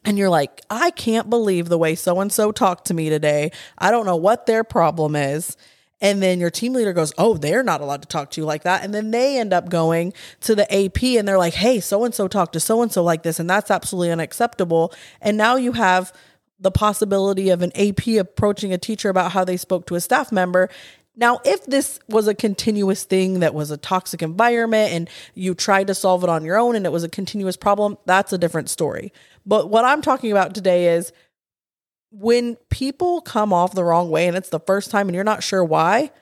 and 0.05 0.19
you're 0.19 0.31
like, 0.31 0.61
I 0.69 0.91
can't 0.91 1.31
believe 1.31 1.69
the 1.69 1.79
way 1.79 1.95
so 1.95 2.21
and 2.21 2.33
so 2.33 2.51
talked 2.51 2.87
to 2.89 2.95
me 2.95 3.09
today. 3.09 3.53
I 3.79 3.91
don't 3.91 4.05
know 4.05 4.17
what 4.17 4.47
their 4.47 4.65
problem 4.65 5.15
is. 5.17 5.57
And 6.01 6.23
then 6.23 6.41
your 6.41 6.51
team 6.51 6.73
leader 6.73 6.93
goes, 6.93 7.13
Oh, 7.17 7.37
they're 7.37 7.63
not 7.63 7.81
allowed 7.81 8.03
to 8.03 8.09
talk 8.09 8.31
to 8.33 8.41
you 8.41 8.45
like 8.45 8.65
that. 8.65 8.85
And 8.85 8.93
then 8.93 9.11
they 9.11 9.39
end 9.39 9.53
up 9.53 9.69
going 9.69 10.13
to 10.41 10.55
the 10.55 10.73
AP 10.73 11.03
and 11.03 11.27
they're 11.27 11.39
like, 11.39 11.55
Hey, 11.55 11.81
so 11.81 12.05
and 12.05 12.15
so 12.15 12.29
talked 12.29 12.53
to 12.55 12.61
so 12.61 12.83
and 12.83 12.93
so 12.93 13.03
like 13.03 13.23
this. 13.23 13.39
And 13.39 13.49
that's 13.49 13.71
absolutely 13.71 14.11
unacceptable. 14.11 14.93
And 15.21 15.37
now 15.37 15.57
you 15.57 15.73
have 15.73 16.13
the 16.59 16.71
possibility 16.71 17.51
of 17.51 17.63
an 17.63 17.73
AP 17.77 18.07
approaching 18.19 18.73
a 18.73 18.79
teacher 18.79 19.09
about 19.09 19.33
how 19.33 19.45
they 19.45 19.57
spoke 19.57 19.87
to 19.87 19.95
a 19.95 20.01
staff 20.01 20.33
member. 20.33 20.69
Now, 21.17 21.41
if 21.45 21.65
this 21.67 22.01
was 22.09 22.27
a 22.27 22.35
continuous 22.35 23.05
thing 23.05 23.41
that 23.41 23.55
was 23.55 23.71
a 23.71 23.77
toxic 23.77 24.21
environment 24.21 24.93
and 24.93 25.11
you 25.35 25.55
tried 25.55 25.87
to 25.87 25.95
solve 25.95 26.25
it 26.25 26.31
on 26.31 26.45
your 26.45 26.59
own 26.59 26.75
and 26.75 26.85
it 26.85 26.93
was 26.93 27.05
a 27.05 27.09
continuous 27.09 27.57
problem, 27.57 27.99
that's 28.05 28.33
a 28.33 28.39
different 28.39 28.69
story. 28.69 29.13
But 29.47 29.71
what 29.71 29.85
I'm 29.85 30.03
talking 30.03 30.33
about 30.33 30.55
today 30.55 30.95
is 30.95 31.13
when 32.16 32.55
people 32.70 33.20
come 33.20 33.53
off 33.53 33.74
the 33.74 33.85
wrong 33.85 34.09
way 34.09 34.29
and 34.29 34.37
it's 34.37 34.48
the 34.48 34.61
first 34.61 34.90
time 34.90 35.09
and 35.09 35.14
you're 35.14 35.24
not 35.24 35.42
sure 35.42 35.64
why, 35.64 36.12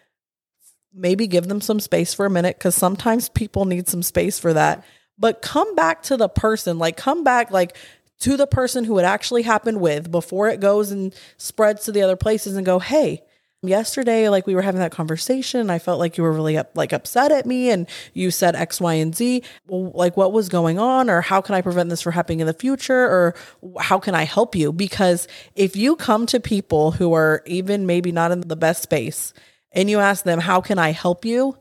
maybe 0.95 1.27
give 1.27 1.49
them 1.49 1.61
some 1.61 1.81
space 1.81 2.15
for 2.15 2.25
a 2.25 2.31
minute 2.31 2.59
because 2.59 2.75
sometimes 2.75 3.29
people 3.29 3.67
need 3.67 3.89
some 3.89 4.03
space 4.03 4.39
for 4.39 4.55
that. 4.55 4.85
But 5.19 5.43
come 5.43 5.75
back 5.75 6.03
to 6.05 6.17
the 6.17 6.29
person, 6.29 6.79
like, 6.79 6.97
come 6.97 7.25
back, 7.25 7.51
like, 7.51 7.77
to 8.21 8.37
the 8.37 8.47
person 8.47 8.85
who 8.85 8.99
it 8.99 9.05
actually 9.05 9.43
happened 9.43 9.81
with 9.81 10.11
before 10.11 10.49
it 10.49 10.61
goes 10.61 10.91
and 10.91 11.15
spreads 11.37 11.85
to 11.85 11.93
the 11.93 12.03
other 12.03 12.17
places 12.17 12.57
and 12.57 12.65
go, 12.65 12.79
hey, 12.79 13.23
yesterday 13.63 14.29
like 14.29 14.47
we 14.47 14.55
were 14.55 14.63
having 14.63 14.81
that 14.81 14.91
conversation. 14.93 15.71
I 15.71 15.79
felt 15.79 16.01
like 16.01 16.17
you 16.17 16.25
were 16.25 16.33
really 16.33 16.59
up, 16.59 16.73
like 16.75 16.93
upset 16.93 17.31
at 17.31 17.47
me 17.47 17.71
and 17.71 17.89
you 18.13 18.31
said 18.31 18.57
x 18.57 18.81
y 18.81 18.95
and 18.95 19.15
z. 19.15 19.43
Like 19.69 20.17
what 20.17 20.33
was 20.33 20.49
going 20.49 20.79
on 20.79 21.09
or 21.09 21.21
how 21.21 21.41
can 21.41 21.55
i 21.55 21.63
prevent 21.63 21.89
this 21.89 22.03
from 22.03 22.13
happening 22.13 22.41
in 22.41 22.47
the 22.47 22.55
future 22.55 23.05
or 23.05 23.35
how 23.81 23.99
can 23.99 24.15
i 24.15 24.25
help 24.25 24.55
you? 24.57 24.73
Because 24.73 25.29
if 25.55 25.77
you 25.77 25.97
come 25.97 26.27
to 26.27 26.41
people 26.41 26.93
who 26.93 27.13
are 27.13 27.43
even 27.47 27.87
maybe 27.87 28.11
not 28.11 28.33
in 28.33 28.41
the 28.41 28.57
best 28.57 28.83
space 28.83 29.33
and 29.71 29.89
you 29.89 30.01
ask 30.01 30.25
them 30.25 30.41
how 30.41 30.61
can 30.61 30.79
i 30.79 30.91
help 30.91 31.25
you? 31.25 31.57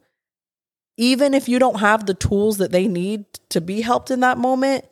Even 0.97 1.33
if 1.33 1.47
you 1.47 1.59
don't 1.59 1.79
have 1.79 2.05
the 2.05 2.13
tools 2.13 2.57
that 2.57 2.71
they 2.71 2.87
need 2.87 3.25
to 3.49 3.61
be 3.61 3.81
helped 3.81 4.11
in 4.11 4.21
that 4.21 4.37
moment 4.37 4.85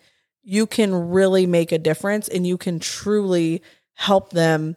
you 0.44 0.66
can 0.66 1.10
really 1.10 1.46
make 1.46 1.72
a 1.72 1.78
difference 1.78 2.28
and 2.28 2.46
you 2.48 2.58
can 2.58 2.80
truly 2.80 3.62
help 3.94 4.32
them 4.32 4.76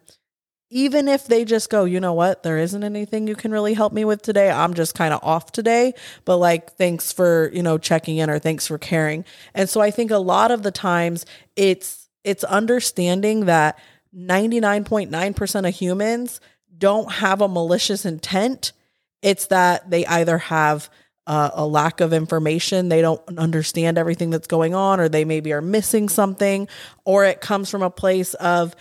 even 0.73 1.07
if 1.07 1.27
they 1.27 1.45
just 1.45 1.69
go, 1.69 1.85
you 1.85 1.99
know 1.99 2.13
what, 2.13 2.41
there 2.41 2.57
isn't 2.57 2.83
anything 2.83 3.27
you 3.27 3.35
can 3.35 3.51
really 3.51 3.75
help 3.75 3.93
me 3.93 4.03
with 4.03 4.23
today. 4.23 4.49
I'm 4.49 4.73
just 4.73 4.95
kind 4.95 5.13
of 5.13 5.19
off 5.21 5.51
today, 5.51 5.93
but 6.25 6.37
like, 6.37 6.73
thanks 6.73 7.11
for, 7.11 7.51
you 7.53 7.61
know, 7.61 7.77
checking 7.77 8.17
in 8.17 8.27
or 8.27 8.39
thanks 8.39 8.65
for 8.65 8.79
caring. 8.79 9.23
And 9.53 9.69
so 9.69 9.81
I 9.81 9.91
think 9.91 10.09
a 10.09 10.17
lot 10.17 10.49
of 10.49 10.63
the 10.63 10.71
times 10.71 11.27
it's, 11.55 12.09
it's 12.23 12.43
understanding 12.43 13.45
that 13.45 13.77
99.9% 14.17 15.67
of 15.67 15.75
humans 15.75 16.41
don't 16.75 17.11
have 17.11 17.41
a 17.41 17.47
malicious 17.47 18.03
intent. 18.03 18.71
It's 19.21 19.45
that 19.47 19.91
they 19.91 20.07
either 20.07 20.39
have 20.39 20.89
uh, 21.27 21.51
a 21.53 21.67
lack 21.67 22.01
of 22.01 22.13
information, 22.13 22.89
they 22.89 23.01
don't 23.01 23.21
understand 23.37 23.99
everything 23.99 24.31
that's 24.31 24.47
going 24.47 24.73
on, 24.73 24.99
or 24.99 25.07
they 25.07 25.23
maybe 25.23 25.53
are 25.53 25.61
missing 25.61 26.09
something, 26.09 26.67
or 27.05 27.25
it 27.25 27.41
comes 27.41 27.69
from 27.69 27.83
a 27.83 27.91
place 27.91 28.33
of, 28.33 28.75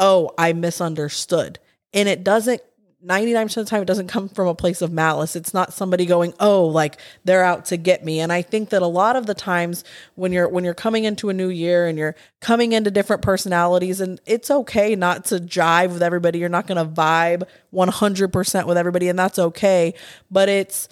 oh, 0.00 0.32
I 0.36 0.52
misunderstood. 0.54 1.60
And 1.94 2.08
it 2.08 2.24
doesn't 2.24 2.62
99% 3.04 3.44
of 3.56 3.64
the 3.64 3.70
time 3.70 3.80
it 3.80 3.86
doesn't 3.86 4.08
come 4.08 4.28
from 4.28 4.46
a 4.46 4.54
place 4.54 4.82
of 4.82 4.92
malice. 4.92 5.34
It's 5.34 5.54
not 5.54 5.72
somebody 5.72 6.04
going, 6.04 6.34
"Oh, 6.38 6.66
like 6.66 6.98
they're 7.24 7.42
out 7.42 7.64
to 7.66 7.78
get 7.78 8.04
me." 8.04 8.20
And 8.20 8.30
I 8.30 8.42
think 8.42 8.68
that 8.70 8.82
a 8.82 8.86
lot 8.86 9.16
of 9.16 9.24
the 9.24 9.32
times 9.32 9.84
when 10.16 10.32
you're 10.32 10.48
when 10.48 10.64
you're 10.64 10.74
coming 10.74 11.04
into 11.04 11.30
a 11.30 11.32
new 11.32 11.48
year 11.48 11.86
and 11.86 11.96
you're 11.96 12.14
coming 12.40 12.72
into 12.72 12.90
different 12.90 13.22
personalities 13.22 14.02
and 14.02 14.20
it's 14.26 14.50
okay 14.50 14.96
not 14.96 15.24
to 15.26 15.36
jive 15.36 15.92
with 15.94 16.02
everybody. 16.02 16.40
You're 16.40 16.50
not 16.50 16.66
going 16.66 16.76
to 16.76 16.92
vibe 16.92 17.44
100% 17.72 18.66
with 18.66 18.76
everybody 18.76 19.08
and 19.08 19.18
that's 19.18 19.38
okay, 19.38 19.94
but 20.30 20.50
it's 20.50 20.86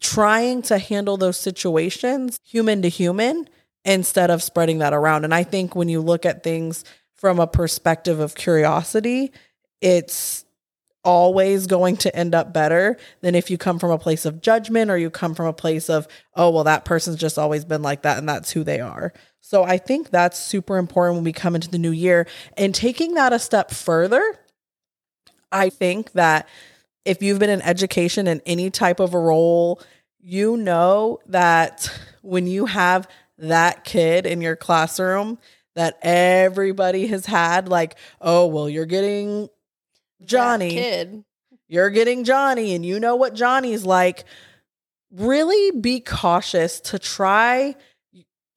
trying 0.00 0.62
to 0.62 0.78
handle 0.78 1.16
those 1.16 1.36
situations 1.36 2.38
human 2.44 2.80
to 2.82 2.88
human 2.88 3.48
instead 3.84 4.30
of 4.30 4.42
spreading 4.42 4.78
that 4.78 4.92
around. 4.92 5.24
And 5.24 5.34
I 5.34 5.42
think 5.42 5.74
when 5.74 5.88
you 5.88 6.00
look 6.00 6.24
at 6.24 6.42
things 6.42 6.84
from 7.20 7.38
a 7.38 7.46
perspective 7.46 8.18
of 8.18 8.34
curiosity, 8.34 9.30
it's 9.82 10.46
always 11.04 11.66
going 11.66 11.96
to 11.98 12.14
end 12.16 12.34
up 12.34 12.52
better 12.52 12.96
than 13.20 13.34
if 13.34 13.50
you 13.50 13.58
come 13.58 13.78
from 13.78 13.90
a 13.90 13.98
place 13.98 14.24
of 14.24 14.40
judgment 14.40 14.90
or 14.90 14.96
you 14.96 15.10
come 15.10 15.34
from 15.34 15.46
a 15.46 15.52
place 15.52 15.90
of, 15.90 16.08
oh, 16.34 16.50
well, 16.50 16.64
that 16.64 16.86
person's 16.86 17.16
just 17.16 17.38
always 17.38 17.64
been 17.64 17.82
like 17.82 18.02
that 18.02 18.16
and 18.16 18.28
that's 18.28 18.50
who 18.50 18.64
they 18.64 18.80
are. 18.80 19.12
So 19.42 19.62
I 19.62 19.76
think 19.76 20.08
that's 20.08 20.38
super 20.38 20.78
important 20.78 21.16
when 21.16 21.24
we 21.24 21.32
come 21.32 21.54
into 21.54 21.68
the 21.68 21.78
new 21.78 21.90
year. 21.90 22.26
And 22.56 22.74
taking 22.74 23.14
that 23.14 23.34
a 23.34 23.38
step 23.38 23.70
further, 23.70 24.22
I 25.52 25.68
think 25.68 26.12
that 26.12 26.48
if 27.04 27.22
you've 27.22 27.38
been 27.38 27.50
in 27.50 27.62
education 27.62 28.26
in 28.26 28.40
any 28.46 28.70
type 28.70 29.00
of 29.00 29.12
a 29.12 29.20
role, 29.20 29.82
you 30.18 30.56
know 30.56 31.18
that 31.26 31.90
when 32.22 32.46
you 32.46 32.66
have 32.66 33.08
that 33.38 33.84
kid 33.84 34.26
in 34.26 34.40
your 34.40 34.56
classroom 34.56 35.38
that 35.74 35.98
everybody 36.02 37.06
has 37.08 37.26
had, 37.26 37.68
like, 37.68 37.96
oh, 38.20 38.46
well, 38.46 38.68
you're 38.68 38.86
getting 38.86 39.48
Johnny. 40.24 40.70
kid. 40.70 41.24
You're 41.68 41.90
getting 41.90 42.24
Johnny, 42.24 42.74
and 42.74 42.84
you 42.84 42.98
know 42.98 43.16
what 43.16 43.34
Johnny's 43.34 43.84
like. 43.84 44.24
Really 45.12 45.70
be 45.70 46.00
cautious 46.00 46.80
to 46.80 46.98
try 46.98 47.76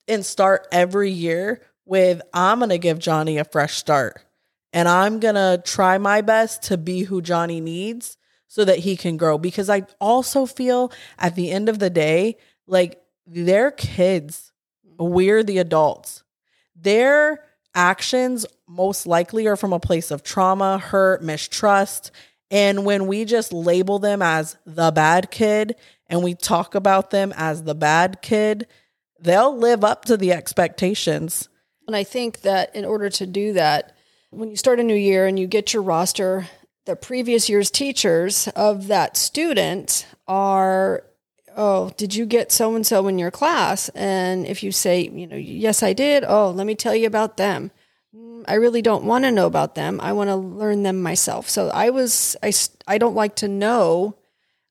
and 0.08 0.26
start 0.26 0.68
every 0.72 1.12
year 1.12 1.62
with 1.86 2.22
I'm 2.34 2.60
going 2.60 2.70
to 2.70 2.78
give 2.78 3.00
Johnny 3.00 3.38
a 3.38 3.46
fresh 3.46 3.76
start. 3.76 4.24
And 4.72 4.88
I'm 4.88 5.20
going 5.20 5.36
to 5.36 5.62
try 5.64 5.98
my 5.98 6.22
best 6.22 6.64
to 6.64 6.78
be 6.78 7.04
who 7.04 7.22
Johnny 7.22 7.62
needs 7.62 8.18
so 8.48 8.66
that 8.66 8.80
he 8.80 8.98
can 8.98 9.18
grow. 9.18 9.38
Because 9.38 9.70
I 9.70 9.86
also 10.02 10.46
feel 10.46 10.92
at 11.20 11.36
the 11.36 11.52
end 11.52 11.70
of 11.70 11.80
the 11.80 11.90
day, 11.90 12.38
like 12.66 13.02
they're 13.28 13.72
kids, 13.72 14.52
mm. 14.88 15.10
we're 15.10 15.44
the 15.44 15.60
adults. 15.60 16.24
Their 16.84 17.44
actions 17.74 18.46
most 18.68 19.08
likely 19.08 19.48
are 19.48 19.56
from 19.56 19.74
a 19.74 19.80
place 19.80 20.12
of 20.12 20.24
trauma, 20.24 20.78
hurt, 20.78 21.24
mistrust. 21.24 22.12
And 22.52 22.86
when 22.86 23.08
we 23.08 23.26
just 23.26 23.52
label 23.52 24.00
them 24.00 24.22
as 24.22 24.58
the 24.66 24.92
bad 24.92 25.32
kid 25.32 25.76
and 26.08 26.24
we 26.24 26.36
talk 26.36 26.76
about 26.76 27.10
them 27.10 27.34
as 27.36 27.64
the 27.64 27.74
bad 27.74 28.22
kid, 28.22 28.68
they'll 29.20 29.58
live 29.58 29.84
up 29.84 30.06
to 30.06 30.18
the 30.18 30.34
expectations. 30.34 31.50
And 31.88 31.96
I 31.96 32.04
think 32.04 32.42
that 32.42 32.76
in 32.76 32.86
order 32.86 33.10
to 33.10 33.26
do 33.26 33.54
that, 33.54 33.96
when 34.30 34.50
you 34.50 34.56
start 34.56 34.80
a 34.80 34.84
new 34.84 34.96
year 34.96 35.26
and 35.26 35.40
you 35.40 35.48
get 35.48 35.74
your 35.74 35.84
roster, 35.84 36.48
the 36.86 36.96
previous 36.96 37.50
year's 37.50 37.72
teachers 37.72 38.48
of 38.50 38.88
that 38.88 39.16
student 39.16 40.06
are 40.28 41.04
oh, 41.56 41.92
did 41.98 42.16
you 42.16 42.26
get 42.26 42.52
so 42.52 42.76
and 42.76 42.86
so 42.86 43.08
in 43.08 43.20
your 43.20 43.32
class? 43.32 43.90
And 43.90 44.46
if 44.46 44.64
you 44.64 44.72
say, 44.72 45.10
you 45.10 45.28
know, 45.28 45.36
yes, 45.36 45.84
I 45.84 45.94
did, 45.94 46.24
oh, 46.28 46.52
let 46.52 46.68
me 46.68 46.76
tell 46.76 46.96
you 46.96 47.08
about 47.08 47.38
them. 47.38 47.72
Mm, 48.16 48.46
I 48.48 48.56
really 48.56 48.82
don't 48.82 49.06
want 49.06 49.26
to 49.26 49.32
know 49.32 49.48
about 49.48 49.76
them. 49.76 50.00
I 50.02 50.14
want 50.14 50.30
to 50.30 50.36
learn 50.36 50.84
them 50.84 51.02
myself. 51.02 51.50
So 51.50 51.70
I 51.70 51.90
was, 51.90 52.36
I, 52.44 52.52
I 52.88 52.98
don't 52.98 53.16
like 53.16 53.36
to 53.38 53.48
know 53.48 54.16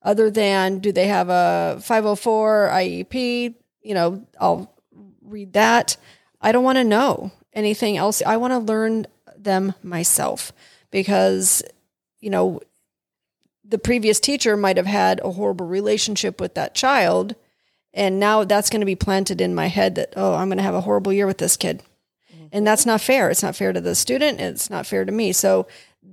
other 0.03 0.31
than 0.31 0.79
do 0.79 0.93
they 0.93 1.07
have 1.07 1.29
a 1.29 1.79
504 1.83 2.71
IEP? 2.73 3.55
You 3.83 3.95
know, 3.95 4.27
I'll 4.41 4.75
read 5.23 5.53
that. 5.55 5.97
I 6.41 6.53
don't 6.53 6.65
want 6.65 6.77
to 6.77 6.85
know 6.85 7.31
anything 7.53 7.97
else. 7.97 8.23
I 8.25 8.37
want 8.37 8.53
to 8.53 8.59
learn 8.59 9.07
them 9.37 9.75
myself 9.83 10.53
because, 10.91 11.63
you 12.21 12.31
know, 12.31 12.61
the 13.73 13.79
previous 13.79 14.21
teacher 14.21 14.55
might 14.55 14.77
have 14.77 14.87
had 14.87 15.19
a 15.25 15.33
horrible 15.33 15.67
relationship 15.67 16.41
with 16.43 16.55
that 16.55 16.75
child. 16.75 17.35
And 17.95 18.21
now 18.21 18.45
that's 18.45 18.69
going 18.69 18.81
to 18.81 18.87
be 18.87 18.95
planted 18.95 19.41
in 19.41 19.55
my 19.55 19.69
head 19.69 19.95
that, 19.95 20.13
oh, 20.15 20.35
I'm 20.35 20.49
going 20.49 20.59
to 20.59 20.63
have 20.63 20.75
a 20.75 20.83
horrible 20.83 21.13
year 21.13 21.27
with 21.27 21.39
this 21.39 21.57
kid. 21.57 21.83
Mm-hmm. 22.33 22.47
And 22.53 22.67
that's 22.67 22.85
not 22.85 23.01
fair. 23.01 23.31
It's 23.31 23.43
not 23.43 23.57
fair 23.57 23.73
to 23.73 23.81
the 23.81 23.95
student. 23.95 24.41
It's 24.43 24.69
not 24.69 24.87
fair 24.87 25.07
to 25.07 25.11
me. 25.11 25.33
So 25.33 25.67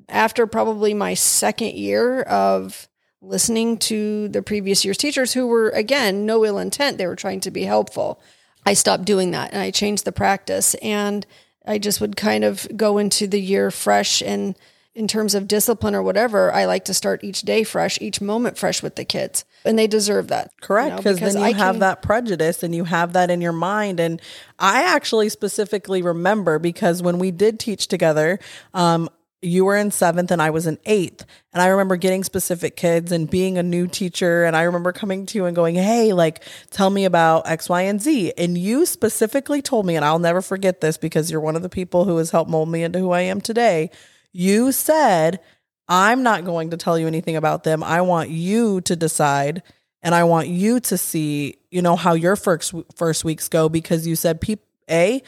after 0.08 0.48
probably 0.48 0.94
my 0.94 1.16
second 1.16 1.74
year 1.74 2.22
of 2.22 2.88
listening 3.22 3.78
to 3.80 4.30
the 4.30 4.42
previous 4.42 4.86
year's 4.86 4.98
teachers 4.98 5.34
who 5.34 5.46
were, 5.46 5.70
again, 5.72 6.26
no 6.26 6.46
ill 6.46 6.60
intent, 6.60 6.98
they 6.98 7.08
were 7.08 7.16
trying 7.18 7.42
to 7.42 7.52
be 7.52 7.64
helpful, 7.64 8.22
I 8.66 8.74
stopped 8.74 9.04
doing 9.04 9.32
that 9.32 9.52
and 9.52 9.62
I 9.62 9.72
changed 9.72 10.06
the 10.06 10.14
practice. 10.14 10.76
And 10.76 11.28
I 11.66 11.78
just 11.78 12.00
would 12.00 12.16
kind 12.16 12.46
of 12.46 12.66
go 12.78 12.98
into 13.00 13.28
the 13.28 13.42
year 13.42 13.70
fresh 13.70 14.22
and 14.22 14.58
in 14.96 15.08
terms 15.08 15.36
of 15.36 15.48
discipline 15.48 15.96
or 15.96 16.02
whatever, 16.02 16.52
I 16.52 16.66
like 16.66 16.86
to 16.86 16.94
start 16.94 17.24
each 17.24 17.44
day 17.44 17.64
fresh, 17.64 17.98
each 18.02 18.22
moment 18.22 18.58
fresh 18.58 18.82
with 18.82 18.96
the 18.96 19.06
kids. 19.06 19.46
And 19.64 19.78
they 19.78 19.88
deserve 19.88 20.28
that. 20.30 20.52
Correct. 20.62 20.88
You 20.88 20.92
know, 20.92 20.98
because 20.98 21.20
then 21.20 21.38
you 21.38 21.44
I 21.44 21.54
have 21.54 21.76
can, 21.76 21.80
that 21.80 22.02
prejudice 22.02 22.64
and 22.64 22.74
you 22.74 22.86
have 22.86 23.14
that 23.14 23.30
in 23.30 23.40
your 23.40 23.54
mind. 23.54 24.00
And 24.00 24.22
I 24.58 24.84
actually 24.84 25.30
specifically 25.30 26.02
remember 26.02 26.60
because 26.60 27.04
when 27.04 27.20
we 27.20 27.32
did 27.32 27.60
teach 27.60 27.88
together, 27.88 28.40
um, 28.74 29.10
you 29.42 29.64
were 29.64 29.78
in 29.78 29.92
seventh 29.92 30.32
and 30.32 30.42
I 30.42 30.50
was 30.50 30.68
in 30.68 30.78
eighth. 30.86 31.26
And 31.54 31.62
I 31.62 31.68
remember 31.68 31.96
getting 31.96 32.24
specific 32.24 32.76
kids 32.76 33.12
and 33.12 33.30
being 33.30 33.58
a 33.58 33.64
new 33.64 33.88
teacher. 33.88 34.44
And 34.44 34.56
I 34.56 34.64
remember 34.64 34.92
coming 34.92 35.26
to 35.28 35.38
you 35.38 35.46
and 35.46 35.56
going, 35.56 35.76
Hey, 35.76 36.14
like, 36.14 36.44
tell 36.72 36.90
me 36.90 37.06
about 37.06 37.48
X, 37.48 37.70
Y, 37.70 37.82
and 37.84 38.02
Z. 38.02 38.34
And 38.38 38.58
you 38.58 38.86
specifically 38.86 39.62
told 39.62 39.86
me, 39.86 39.96
and 39.96 40.04
I'll 40.04 40.20
never 40.20 40.42
forget 40.42 40.82
this 40.82 40.98
because 40.98 41.32
you're 41.32 41.40
one 41.40 41.56
of 41.56 41.62
the 41.62 41.70
people 41.70 42.06
who 42.06 42.18
has 42.18 42.32
helped 42.32 42.50
mold 42.50 42.70
me 42.70 42.84
into 42.84 43.00
who 43.00 43.12
I 43.12 43.22
am 43.22 43.40
today. 43.40 43.92
You 44.32 44.72
said, 44.72 45.40
I'm 45.88 46.24
not 46.24 46.46
going 46.46 46.70
to 46.70 46.78
tell 46.78 46.98
you 46.98 47.08
anything 47.08 47.36
about 47.36 47.64
them. 47.64 47.84
I 47.84 48.02
want 48.02 48.30
you 48.30 48.82
to 48.82 48.96
decide 48.96 49.64
and 50.02 50.16
I 50.16 50.24
want 50.24 50.48
you 50.48 50.80
to 50.82 50.98
see, 50.98 51.58
you 51.72 51.82
know, 51.82 51.96
how 51.96 52.14
your 52.14 52.36
first 52.36 52.74
first 52.96 53.26
weeks 53.26 53.50
go 53.50 53.70
because 53.70 54.08
you 54.08 54.16
said 54.16 54.40
A, 54.90 55.22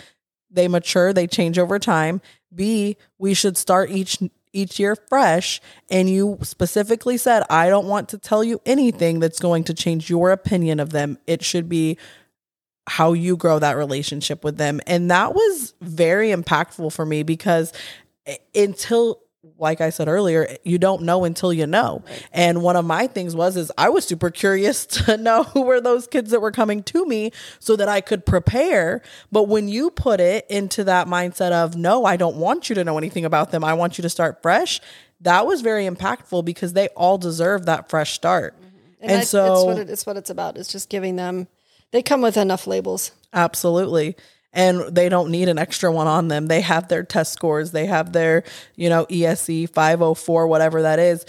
they 0.50 0.68
mature, 0.68 1.14
they 1.14 1.28
change 1.28 1.60
over 1.60 1.80
time. 1.80 2.22
B, 2.54 2.98
we 3.18 3.34
should 3.34 3.58
start 3.58 3.90
each 3.90 4.20
each 4.54 4.80
year 4.80 4.98
fresh 5.08 5.62
and 5.90 6.10
you 6.10 6.38
specifically 6.42 7.18
said 7.18 7.44
I 7.50 7.70
don't 7.70 7.88
want 7.88 8.10
to 8.10 8.18
tell 8.18 8.44
you 8.44 8.60
anything 8.66 9.22
that's 9.22 9.40
going 9.40 9.64
to 9.66 9.74
change 9.74 10.10
your 10.10 10.32
opinion 10.32 10.80
of 10.80 10.90
them. 10.92 11.18
It 11.26 11.44
should 11.44 11.70
be 11.70 11.98
how 12.88 13.14
you 13.14 13.38
grow 13.38 13.60
that 13.60 13.78
relationship 13.78 14.44
with 14.44 14.58
them. 14.58 14.82
And 14.88 15.12
that 15.12 15.34
was 15.34 15.74
very 15.82 16.30
impactful 16.30 16.92
for 16.92 17.06
me 17.06 17.24
because 17.24 17.72
until 18.54 19.20
like 19.58 19.82
I 19.82 19.90
said 19.90 20.08
earlier, 20.08 20.56
you 20.64 20.78
don't 20.78 21.02
know 21.02 21.24
until 21.24 21.52
you 21.52 21.66
know. 21.66 22.04
Right. 22.06 22.28
And 22.32 22.62
one 22.62 22.76
of 22.76 22.86
my 22.86 23.08
things 23.08 23.36
was 23.36 23.58
is 23.58 23.72
I 23.78 23.90
was 23.90 24.06
super 24.06 24.30
curious 24.30 24.86
to 25.06 25.18
know 25.18 25.44
who 25.44 25.64
were 25.64 25.82
those 25.82 26.08
kids 26.08 26.32
that 26.32 26.42
were 26.42 26.52
coming 26.52 26.84
to 26.84 27.06
me 27.06 27.32
so 27.60 27.76
that 27.76 27.90
I 27.90 28.02
could 28.02 28.26
prepare. 28.26 29.02
But 29.32 29.48
when 29.48 29.68
you 29.68 29.90
put 29.90 30.20
it 30.20 30.46
into 30.50 30.84
that 30.84 31.08
mindset 31.08 31.52
of 31.52 31.76
no, 31.76 32.06
I 32.06 32.18
don't 32.18 32.38
want 32.38 32.70
you 32.70 32.76
to 32.76 32.84
know 32.84 32.98
anything 32.98 33.26
about 33.26 33.52
them. 33.52 33.64
I 33.64 33.74
want 33.74 33.98
you 33.98 34.02
to 34.04 34.10
start 34.10 34.42
fresh. 34.42 34.80
That 35.22 35.46
was 35.46 35.62
very 35.62 35.88
impactful 35.88 36.46
because 36.46 36.74
they 36.74 36.88
all 36.90 37.18
deserve 37.18 37.66
that 37.66 37.90
fresh 37.90 38.14
start. 38.14 38.56
Mm-hmm. 38.56 38.68
And, 39.02 39.12
and 39.12 39.22
I, 39.22 39.24
so 39.24 39.54
it's 39.54 39.66
what, 39.66 39.80
it, 39.80 39.90
it's 39.90 40.06
what 40.06 40.18
it's 40.18 40.30
about. 40.30 40.58
It's 40.58 40.72
just 40.72 40.90
giving 40.90 41.16
them 41.16 41.48
they 41.92 42.02
come 42.02 42.22
with 42.22 42.38
enough 42.38 42.68
labels. 42.68 43.12
Absolutely 43.34 44.16
and 44.54 44.94
they 44.94 45.10
don't 45.10 45.32
need 45.32 45.50
an 45.50 45.58
extra 45.58 45.92
one 45.92 46.08
on 46.08 46.28
them. 46.28 46.48
They 46.48 46.62
have 46.62 46.88
their 46.88 47.04
test 47.04 47.34
scores, 47.34 47.72
they 47.72 47.86
have 47.86 48.14
their, 48.14 48.44
you 48.76 48.90
know, 48.90 49.06
ESE 49.10 49.70
504, 49.70 50.48
whatever 50.48 50.82
that 50.84 51.00
is. 51.00 51.26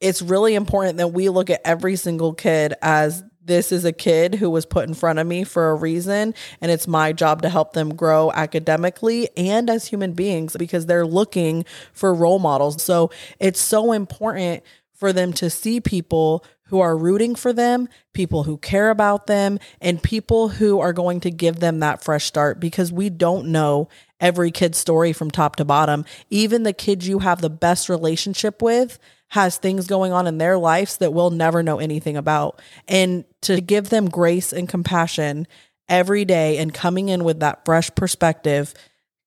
It's 0.00 0.20
really 0.20 0.54
important 0.54 0.98
that 0.98 1.08
we 1.08 1.28
look 1.28 1.48
at 1.48 1.60
every 1.64 1.96
single 1.96 2.34
kid 2.34 2.74
as 2.82 3.22
this 3.44 3.72
is 3.72 3.84
a 3.84 3.92
kid 3.92 4.36
who 4.36 4.50
was 4.50 4.66
put 4.66 4.88
in 4.88 4.94
front 4.94 5.18
of 5.18 5.26
me 5.26 5.44
for 5.44 5.70
a 5.70 5.74
reason 5.74 6.34
and 6.60 6.70
it's 6.70 6.86
my 6.86 7.12
job 7.12 7.42
to 7.42 7.48
help 7.48 7.72
them 7.72 7.94
grow 7.94 8.30
academically 8.32 9.28
and 9.36 9.68
as 9.68 9.86
human 9.86 10.12
beings 10.12 10.56
because 10.56 10.86
they're 10.86 11.06
looking 11.06 11.64
for 11.92 12.14
role 12.14 12.38
models 12.38 12.80
so 12.82 13.10
it's 13.40 13.60
so 13.60 13.92
important 13.92 14.62
for 14.94 15.12
them 15.12 15.32
to 15.32 15.50
see 15.50 15.80
people 15.80 16.44
who 16.72 16.80
are 16.80 16.96
rooting 16.96 17.34
for 17.34 17.52
them, 17.52 17.86
people 18.14 18.44
who 18.44 18.56
care 18.56 18.88
about 18.88 19.26
them, 19.26 19.58
and 19.82 20.02
people 20.02 20.48
who 20.48 20.80
are 20.80 20.94
going 20.94 21.20
to 21.20 21.30
give 21.30 21.60
them 21.60 21.80
that 21.80 22.02
fresh 22.02 22.24
start 22.24 22.58
because 22.58 22.90
we 22.90 23.10
don't 23.10 23.46
know 23.46 23.90
every 24.18 24.50
kid's 24.50 24.78
story 24.78 25.12
from 25.12 25.30
top 25.30 25.56
to 25.56 25.66
bottom. 25.66 26.02
Even 26.30 26.62
the 26.62 26.72
kids 26.72 27.06
you 27.06 27.18
have 27.18 27.42
the 27.42 27.50
best 27.50 27.90
relationship 27.90 28.62
with 28.62 28.98
has 29.28 29.58
things 29.58 29.86
going 29.86 30.12
on 30.12 30.26
in 30.26 30.38
their 30.38 30.56
lives 30.56 30.96
that 30.96 31.12
we'll 31.12 31.28
never 31.28 31.62
know 31.62 31.78
anything 31.78 32.16
about. 32.16 32.58
And 32.88 33.26
to 33.42 33.60
give 33.60 33.90
them 33.90 34.08
grace 34.08 34.50
and 34.50 34.66
compassion 34.66 35.46
every 35.90 36.24
day 36.24 36.56
and 36.56 36.72
coming 36.72 37.10
in 37.10 37.22
with 37.22 37.40
that 37.40 37.66
fresh 37.66 37.90
perspective 37.94 38.72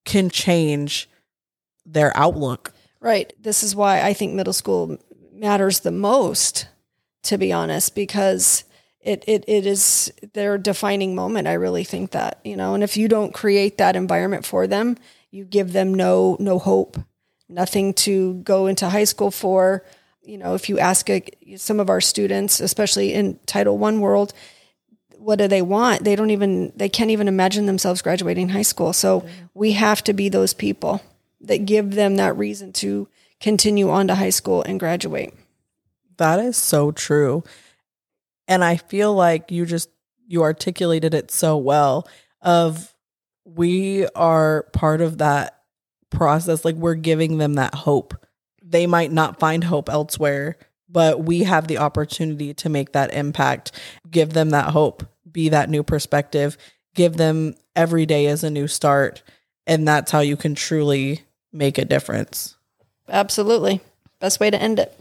can 0.03 0.31
change 0.31 1.07
their 1.85 2.11
outlook. 2.17 2.73
Right. 2.99 3.31
This 3.39 3.61
is 3.61 3.75
why 3.75 4.01
I 4.01 4.13
think 4.13 4.33
middle 4.33 4.51
school 4.51 4.97
matters 5.31 5.81
the 5.81 5.91
most 5.91 6.69
to 7.25 7.37
be 7.37 7.51
honest, 7.53 7.95
because 7.95 8.63
it, 9.01 9.23
it, 9.27 9.43
it 9.47 9.65
is 9.65 10.11
their 10.33 10.57
defining 10.57 11.13
moment. 11.13 11.47
I 11.47 11.53
really 11.53 11.83
think 11.83 12.11
that, 12.11 12.39
you 12.43 12.55
know, 12.55 12.73
and 12.73 12.83
if 12.83 12.97
you 12.97 13.07
don't 13.07 13.33
create 13.33 13.77
that 13.77 13.95
environment 13.95 14.45
for 14.45 14.67
them, 14.67 14.97
you 15.29 15.45
give 15.45 15.73
them 15.73 15.93
no, 15.93 16.37
no 16.39 16.57
hope, 16.57 16.97
nothing 17.47 17.93
to 17.93 18.35
go 18.35 18.67
into 18.67 18.89
high 18.89 19.03
school 19.03 19.31
for. 19.31 19.85
You 20.23 20.39
know, 20.39 20.55
if 20.55 20.69
you 20.69 20.79
ask 20.79 21.09
a, 21.09 21.23
some 21.55 21.79
of 21.79 21.89
our 21.89 22.01
students, 22.01 22.59
especially 22.59 23.13
in 23.13 23.39
Title 23.45 23.77
One 23.77 23.99
world, 23.99 24.33
what 25.17 25.37
do 25.37 25.47
they 25.47 25.61
want? 25.61 26.03
They 26.03 26.15
don't 26.15 26.31
even, 26.31 26.71
they 26.75 26.89
can't 26.89 27.11
even 27.11 27.27
imagine 27.27 27.65
themselves 27.65 28.01
graduating 28.01 28.49
high 28.49 28.63
school. 28.63 28.93
So 28.93 29.21
mm-hmm. 29.21 29.45
we 29.53 29.73
have 29.73 30.03
to 30.05 30.13
be 30.13 30.29
those 30.29 30.53
people 30.53 31.01
that 31.41 31.65
give 31.65 31.95
them 31.95 32.15
that 32.15 32.37
reason 32.37 32.73
to 32.73 33.07
continue 33.39 33.89
on 33.89 34.07
to 34.07 34.15
high 34.15 34.31
school 34.31 34.63
and 34.63 34.79
graduate. 34.79 35.33
That 36.17 36.39
is 36.39 36.57
so 36.57 36.91
true. 36.91 37.43
And 38.47 38.63
I 38.63 38.77
feel 38.77 39.13
like 39.13 39.51
you 39.51 39.65
just 39.65 39.89
you 40.27 40.43
articulated 40.43 41.13
it 41.13 41.31
so 41.31 41.57
well 41.57 42.07
of 42.41 42.93
we 43.45 44.07
are 44.15 44.63
part 44.73 45.01
of 45.01 45.19
that 45.19 45.61
process 46.09 46.65
like 46.65 46.75
we're 46.75 46.95
giving 46.95 47.37
them 47.37 47.55
that 47.55 47.75
hope. 47.75 48.15
They 48.63 48.87
might 48.87 49.11
not 49.11 49.39
find 49.39 49.63
hope 49.63 49.89
elsewhere, 49.89 50.57
but 50.89 51.23
we 51.23 51.43
have 51.43 51.67
the 51.67 51.77
opportunity 51.77 52.53
to 52.55 52.69
make 52.69 52.93
that 52.93 53.13
impact, 53.13 53.71
give 54.09 54.33
them 54.33 54.51
that 54.51 54.69
hope, 54.69 55.03
be 55.31 55.49
that 55.49 55.69
new 55.69 55.83
perspective, 55.83 56.57
give 56.95 57.17
them 57.17 57.55
every 57.75 58.05
day 58.05 58.25
as 58.27 58.43
a 58.43 58.49
new 58.49 58.67
start, 58.67 59.21
and 59.67 59.87
that's 59.87 60.11
how 60.11 60.21
you 60.21 60.37
can 60.37 60.55
truly 60.55 61.21
make 61.51 61.77
a 61.77 61.85
difference. 61.85 62.55
Absolutely. 63.07 63.81
Best 64.19 64.39
way 64.39 64.49
to 64.49 64.59
end 64.59 64.79
it. 64.79 64.97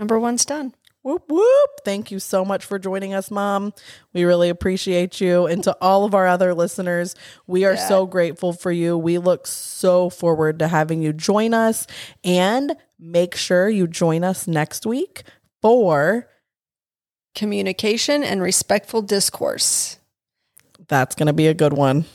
Number 0.00 0.18
one's 0.18 0.46
done. 0.46 0.74
Whoop 1.02 1.24
whoop. 1.28 1.70
Thank 1.84 2.10
you 2.10 2.18
so 2.18 2.44
much 2.44 2.64
for 2.64 2.78
joining 2.78 3.14
us, 3.14 3.30
Mom. 3.30 3.74
We 4.14 4.24
really 4.24 4.48
appreciate 4.48 5.20
you. 5.20 5.46
And 5.46 5.62
to 5.64 5.76
all 5.80 6.04
of 6.04 6.14
our 6.14 6.26
other 6.26 6.54
listeners, 6.54 7.14
we 7.46 7.64
are 7.66 7.74
yeah. 7.74 7.86
so 7.86 8.06
grateful 8.06 8.54
for 8.54 8.72
you. 8.72 8.96
We 8.96 9.18
look 9.18 9.46
so 9.46 10.08
forward 10.08 10.58
to 10.58 10.68
having 10.68 11.02
you 11.02 11.12
join 11.12 11.54
us. 11.54 11.86
And 12.24 12.76
make 12.98 13.36
sure 13.36 13.68
you 13.68 13.86
join 13.86 14.24
us 14.24 14.46
next 14.46 14.86
week 14.86 15.22
for 15.60 16.28
communication 17.34 18.22
and 18.22 18.42
respectful 18.42 19.02
discourse. 19.02 19.98
That's 20.88 21.14
going 21.14 21.26
to 21.26 21.34
be 21.34 21.46
a 21.46 21.54
good 21.54 21.74
one. 21.74 22.06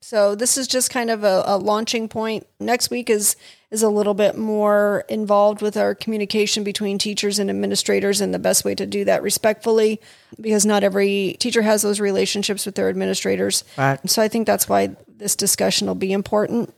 So 0.00 0.36
this 0.36 0.56
is 0.56 0.68
just 0.68 0.90
kind 0.90 1.10
of 1.10 1.24
a, 1.24 1.42
a, 1.46 1.56
launching 1.56 2.08
point. 2.08 2.46
Next 2.60 2.90
week 2.90 3.10
is 3.10 3.34
is 3.70 3.82
a 3.82 3.88
little 3.88 4.14
bit 4.14 4.38
more 4.38 5.04
involved 5.08 5.60
with 5.60 5.76
our 5.76 5.94
communication 5.94 6.62
between 6.62 6.98
teachers 6.98 7.38
and 7.38 7.50
administrators 7.50 8.20
and 8.20 8.32
the 8.32 8.38
best 8.38 8.64
way 8.64 8.74
to 8.74 8.86
do 8.86 9.04
that 9.04 9.22
respectfully 9.22 10.00
because 10.40 10.64
not 10.64 10.84
every 10.84 11.36
teacher 11.40 11.62
has 11.62 11.82
those 11.82 11.98
relationships 11.98 12.64
with 12.64 12.76
their 12.76 12.88
administrators. 12.88 13.64
Right. 13.76 13.98
So 14.08 14.22
I 14.22 14.28
think 14.28 14.46
that's 14.46 14.68
why 14.68 14.94
this 15.08 15.34
discussion 15.34 15.88
will 15.88 15.96
be 15.96 16.12
important. 16.12 16.72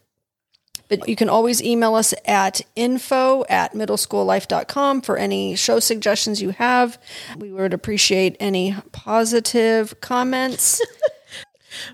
But 0.89 1.07
you 1.07 1.17
can 1.17 1.29
always 1.29 1.63
email 1.63 1.95
us 1.95 2.15
at 2.25 2.63
info 2.75 3.45
at 3.51 3.75
middleschoollife.com 3.75 5.03
for 5.03 5.19
any 5.19 5.55
show 5.55 5.81
suggestions 5.81 6.41
you 6.41 6.51
have. 6.51 6.99
We 7.37 7.53
would 7.53 7.75
appreciate 7.75 8.37
any 8.41 8.75
positive 8.93 10.01
comments. 10.01 10.81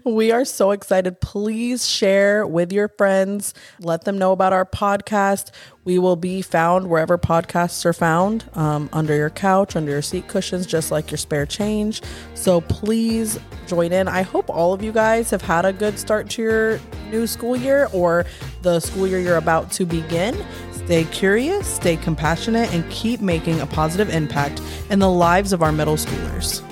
We 0.05 0.33
are 0.33 0.45
so 0.45 0.71
excited. 0.71 1.21
Please 1.21 1.87
share 1.87 2.47
with 2.47 2.73
your 2.73 2.89
friends. 2.89 3.55
Let 3.81 4.05
them 4.05 4.19
know 4.19 4.33
about 4.33 4.53
our 4.53 4.65
podcast. 4.65 5.51
We 5.85 5.99
will 5.99 6.17
be 6.17 6.41
found 6.43 6.89
wherever 6.89 7.19
podcasts 7.19 7.85
are 7.85 7.93
found 7.93 8.45
um, 8.55 8.89
under 8.93 9.15
your 9.15 9.31
couch, 9.31 9.77
under 9.77 9.91
your 9.91 10.03
seat 10.03 10.29
cushions, 10.29 10.67
just 10.67 10.91
like 10.91 11.11
your 11.11 11.19
spare 11.19 11.47
change. 11.47 12.03
So 12.35 12.63
please 12.63 13.39
join 13.67 13.93
in. 13.93 14.09
I 14.09 14.23
hope 14.23 14.49
all 14.49 14.73
of 14.73 14.83
you 14.83 14.93
guys 14.93 15.31
have 15.31 15.43
had 15.43 15.65
a 15.65 15.73
good 15.73 15.99
start 15.99 16.31
to 16.31 16.43
your 16.43 16.81
new 17.11 17.27
school 17.27 17.57
year 17.57 17.89
or 17.93 18.25
the 18.63 18.81
school 18.81 19.07
year 19.07 19.21
you're 19.21 19.37
about 19.37 19.71
to 19.73 19.85
begin. 19.85 20.37
Stay 20.73 21.05
curious, 21.05 21.67
stay 21.67 21.97
compassionate, 21.97 22.73
and 22.75 22.89
keep 22.91 23.21
making 23.21 23.61
a 23.61 23.67
positive 23.67 24.11
impact 24.11 24.61
in 24.91 24.99
the 24.99 25.11
lives 25.11 25.53
of 25.53 25.63
our 25.63 25.73
middle 25.73 25.97
schoolers. 25.97 26.63